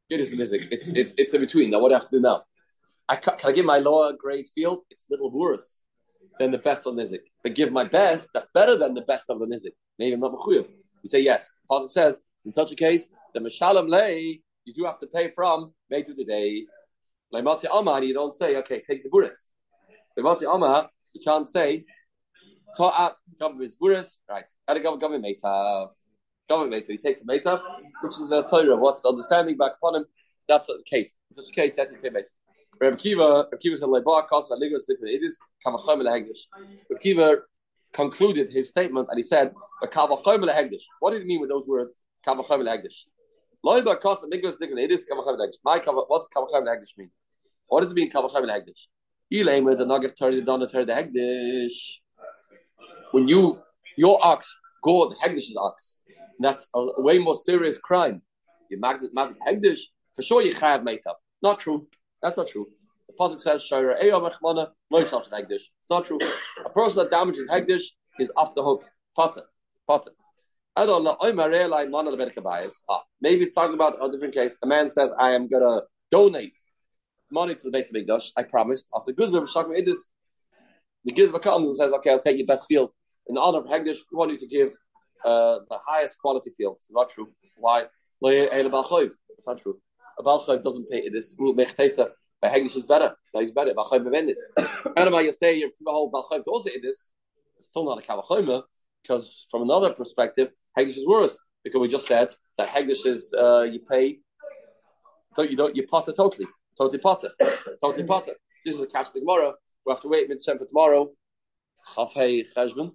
It 0.10 0.20
is 0.20 0.32
the 0.32 0.38
nizik. 0.38 0.68
It's 0.72 0.88
it's 0.88 1.14
it's 1.18 1.34
in 1.34 1.42
between. 1.42 1.70
Now 1.70 1.80
what 1.80 1.90
do 1.90 1.96
I 1.96 2.00
have 2.00 2.10
to 2.10 2.18
do 2.18 2.22
now? 2.22 2.44
I 3.08 3.16
can, 3.16 3.38
can 3.38 3.52
I 3.52 3.54
give 3.54 3.66
my 3.66 3.78
lower 3.80 4.14
grade 4.14 4.48
field? 4.54 4.80
It's 4.90 5.06
a 5.10 5.14
little 5.14 5.32
worse 5.32 5.84
than 6.40 6.52
the 6.52 6.58
best 6.58 6.88
of 6.88 6.96
the 6.96 7.04
nizik. 7.04 7.22
But 7.44 7.54
give 7.54 7.72
my 7.72 7.84
best 7.84 8.30
that's 8.34 8.48
better 8.54 8.76
than 8.76 8.94
the 8.94 9.04
best 9.04 9.30
of 9.30 9.40
the 9.40 9.46
nizik. 9.46 9.74
Maybe 9.98 10.14
I'm 10.14 10.20
not 10.20 10.34
mechuyev. 10.34 10.68
You 11.04 11.10
say 11.10 11.22
yes. 11.22 11.54
The 11.70 11.76
pasuk 11.76 11.92
says 11.92 12.18
in 12.46 12.52
such 12.52 12.72
a 12.72 12.76
case 12.76 13.06
the 13.34 13.40
mishalam 13.40 13.88
lay 13.88 14.42
you 14.66 14.74
do 14.74 14.86
have 14.86 15.00
to 15.00 15.08
pay 15.08 15.30
from 15.30 15.74
May 15.90 16.04
to 16.04 16.14
the 16.14 16.26
day. 16.26 16.66
Like 17.32 17.44
Matzi 17.44 17.66
Amar, 17.72 18.04
you 18.04 18.14
don't 18.14 18.34
say 18.34 18.56
okay, 18.58 18.82
take 18.88 19.04
the 19.04 19.10
buris. 19.10 19.50
The 20.16 20.22
Matzi 20.22 20.54
Amar, 20.54 20.90
you 21.14 21.22
can't 21.24 21.50
say 21.50 21.86
Ta'at, 22.76 23.16
government 23.40 23.74
buris, 23.82 24.18
right. 24.30 24.46
Gotta 24.68 24.80
go 24.80 24.98
government 24.98 25.26
meitav. 25.26 25.90
Government 26.50 26.84
meitav. 26.84 26.90
You 26.90 26.98
take 26.98 27.26
the 27.26 27.32
meitav, 27.32 27.62
which 28.02 28.20
is 28.20 28.32
a 28.32 28.44
Torah. 28.44 28.76
What's 28.76 29.04
the 29.04 29.10
understanding 29.10 29.58
back 29.58 29.74
upon 29.82 29.96
him? 29.96 30.06
That's 30.48 30.68
the 30.68 30.82
case. 30.86 31.16
In 31.30 31.36
such 31.36 31.50
a 31.50 31.54
case, 31.54 31.76
that's 31.76 31.92
your 31.92 32.02
payment. 32.02 32.26
Reb 32.80 32.98
Kiva, 32.98 33.48
Reb 33.52 33.60
Kiva 33.60 33.78
said, 33.78 33.90
"Lebar 33.90 34.28
cost 34.28 34.50
my 34.50 34.56
legal 34.56 34.80
sleep. 34.80 35.00
It 35.04 35.24
is 35.24 35.38
kamachom 35.66 36.02
lehegdish." 36.02 36.48
Reb 36.90 37.00
Kiva 37.00 37.38
concluded 37.92 38.52
his 38.52 38.70
statement 38.70 39.08
and 39.12 39.18
he 39.18 39.24
said, 39.24 39.54
"Kamachom 39.84 40.50
lehegdish." 40.50 40.84
What 41.00 41.12
did 41.12 41.22
he 41.22 41.28
mean 41.28 41.42
with 41.42 41.50
those 41.50 41.68
words? 41.68 41.94
Kamachom 42.26 42.64
lehegdish. 42.68 43.06
Lebar 43.66 44.00
cost 44.00 44.24
my 44.24 44.30
legal 44.30 44.52
sleep. 44.52 44.72
It 44.78 44.92
is 44.92 45.06
kamachom 45.12 45.38
lehegdish. 45.38 45.56
My 45.64 45.80
what's 46.08 46.28
kamachom 46.28 46.66
lehegdish 46.66 46.98
mean? 46.98 47.12
What 47.68 47.82
does 47.82 47.92
it 47.92 47.96
mean 47.96 48.12
kamachom 48.12 48.46
lehegdish? 48.46 48.88
Elaim 49.34 49.66
with 49.66 49.78
the 49.78 49.86
nugget 49.86 50.18
Torah, 50.18 50.36
the 50.36 50.42
donor 50.42 50.68
Torah, 50.68 50.86
the 50.86 50.94
hegdish 50.94 52.00
when 53.12 53.28
you 53.28 53.60
your 53.98 54.20
ox 54.22 54.56
gored 54.84 55.16
Hegdish's 55.18 55.58
ox, 55.58 56.00
that's 56.40 56.68
a, 56.74 56.80
a 56.80 57.02
way 57.02 57.20
more 57.20 57.36
serious 57.36 57.78
crime. 57.78 58.22
You 58.70 58.80
mazik 58.80 59.10
hagdish 59.48 59.80
for 60.16 60.22
sure 60.22 60.42
you 60.42 60.54
chayav 60.54 60.84
meitav. 60.84 61.16
Not 61.42 61.60
true. 61.60 61.88
That's 62.22 62.38
not 62.38 62.48
true. 62.48 62.68
The 63.08 63.14
pasuk 63.20 63.40
says 63.40 63.68
shayra 63.70 64.02
eyo 64.02 64.22
mechmana 64.22 64.70
no 64.92 65.00
hegdish. 65.00 65.52
It's 65.52 65.90
not 65.90 66.06
true. 66.06 66.20
A 66.66 66.70
person 66.70 67.04
that 67.04 67.12
damages 67.12 67.50
hagdish 67.50 67.84
is 68.20 68.32
off 68.36 68.56
the 68.56 68.64
hook. 68.64 68.86
Potter, 69.16 69.44
potter. 69.88 70.12
I 70.76 70.86
maybe 73.22 73.50
talking 73.52 73.74
about 73.74 73.98
a 74.02 74.12
different 74.12 74.34
case. 74.34 74.58
A 74.64 74.68
man 74.68 74.90
says, 74.90 75.12
"I 75.18 75.34
am 75.34 75.48
gonna 75.48 75.82
donate 76.12 76.58
money 77.32 77.56
to 77.56 77.64
the 77.64 77.72
base 77.72 77.90
of 77.90 77.96
Mikdash. 77.96 78.32
I 78.38 78.44
promised." 78.44 78.88
I 78.96 79.00
said, 79.00 79.16
"Guzman 79.16 79.44
Shakim 79.44 79.78
Idis." 79.78 80.00
The 81.06 81.12
Gizbar 81.14 81.42
comes 81.42 81.70
and 81.70 81.78
says, 81.78 81.92
"Okay, 81.94 82.12
I'll 82.12 82.22
take 82.22 82.38
your 82.38 82.48
best 82.48 82.68
field 82.68 82.92
in 83.28 83.36
the 83.36 83.42
honor 83.42 83.60
of 83.60 83.66
Hekdesh. 83.66 83.98
We 84.12 84.18
want 84.18 84.32
you 84.32 84.38
to 84.38 84.48
give 84.48 84.76
uh, 85.26 85.60
the 85.70 85.78
highest 85.86 86.20
quality 86.20 86.52
field." 86.52 86.76
It's 86.78 86.92
not 86.92 87.10
true. 87.10 87.34
Why? 87.58 87.88
It's 88.22 89.48
not 89.48 89.62
true. 89.62 89.82
A 90.18 90.24
Balchayv 90.24 90.62
doesn't 90.62 90.90
pay 90.90 91.10
Mechtesa. 91.10 92.12
By 92.42 92.50
Hekdesh 92.50 92.78
is 92.78 92.84
better. 92.84 93.16
He's 93.34 93.52
better. 93.52 93.74
Balchayv 93.74 94.04
Bevendis. 94.06 94.40
And 94.96 95.14
if 95.14 95.26
you 95.26 95.34
say 95.34 95.56
you 95.56 95.72
whole 95.86 96.12
Balchayv 96.12 96.44
to 96.44 96.50
also 96.50 96.70
this, 96.82 97.10
it's 97.58 97.68
still 97.68 97.86
not 97.86 98.00
a 98.00 98.02
Kavachayma 98.02 98.64
because 99.02 99.48
from 99.50 99.64
another 99.64 99.94
perspective, 99.94 100.50
Hekdesh 100.78 100.98
is 100.98 101.08
worse 101.08 101.38
because 101.64 101.80
we 101.80 101.88
just 101.88 102.08
said 102.08 102.30
that 102.58 102.70
Hekdesh 102.70 103.06
is 103.06 103.34
uh, 103.38 103.62
you 103.62 103.80
pay, 103.80 104.20
so 105.36 105.42
you 105.44 105.56
don't 105.56 105.76
you 105.76 105.88
potter 105.88 106.12
totally, 106.12 106.48
totally 106.78 107.00
potter, 107.00 107.30
totally 107.82 108.04
potter. 108.04 108.34
This 108.66 108.80
is 108.80 108.86
catch 108.92 109.14
the 109.14 109.20
Gemara. 109.20 109.54
We 109.86 109.92
have 109.92 110.02
to 110.02 110.08
wait 110.08 110.30
mitzvah 110.30 110.58
for 110.58 110.66
tomorrow. 110.66 111.10
Chafei 111.96 112.46
Cheshvan. 112.56 112.92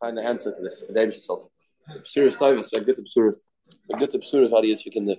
Find 0.00 0.16
the 0.16 0.22
answer 0.22 0.54
to 0.54 0.62
this. 0.62 0.84
Serious 2.04 2.36
time. 2.36 2.58
It's 2.58 2.72
like 2.72 2.84
good 2.84 2.96
to 2.96 3.04
serious. 3.08 3.40
Good 3.98 4.10
to 4.10 4.22
serious. 4.22 4.52
How 4.52 4.60
do 4.60 4.68
you 4.68 4.76
chicken 4.76 5.06
the 5.06 5.16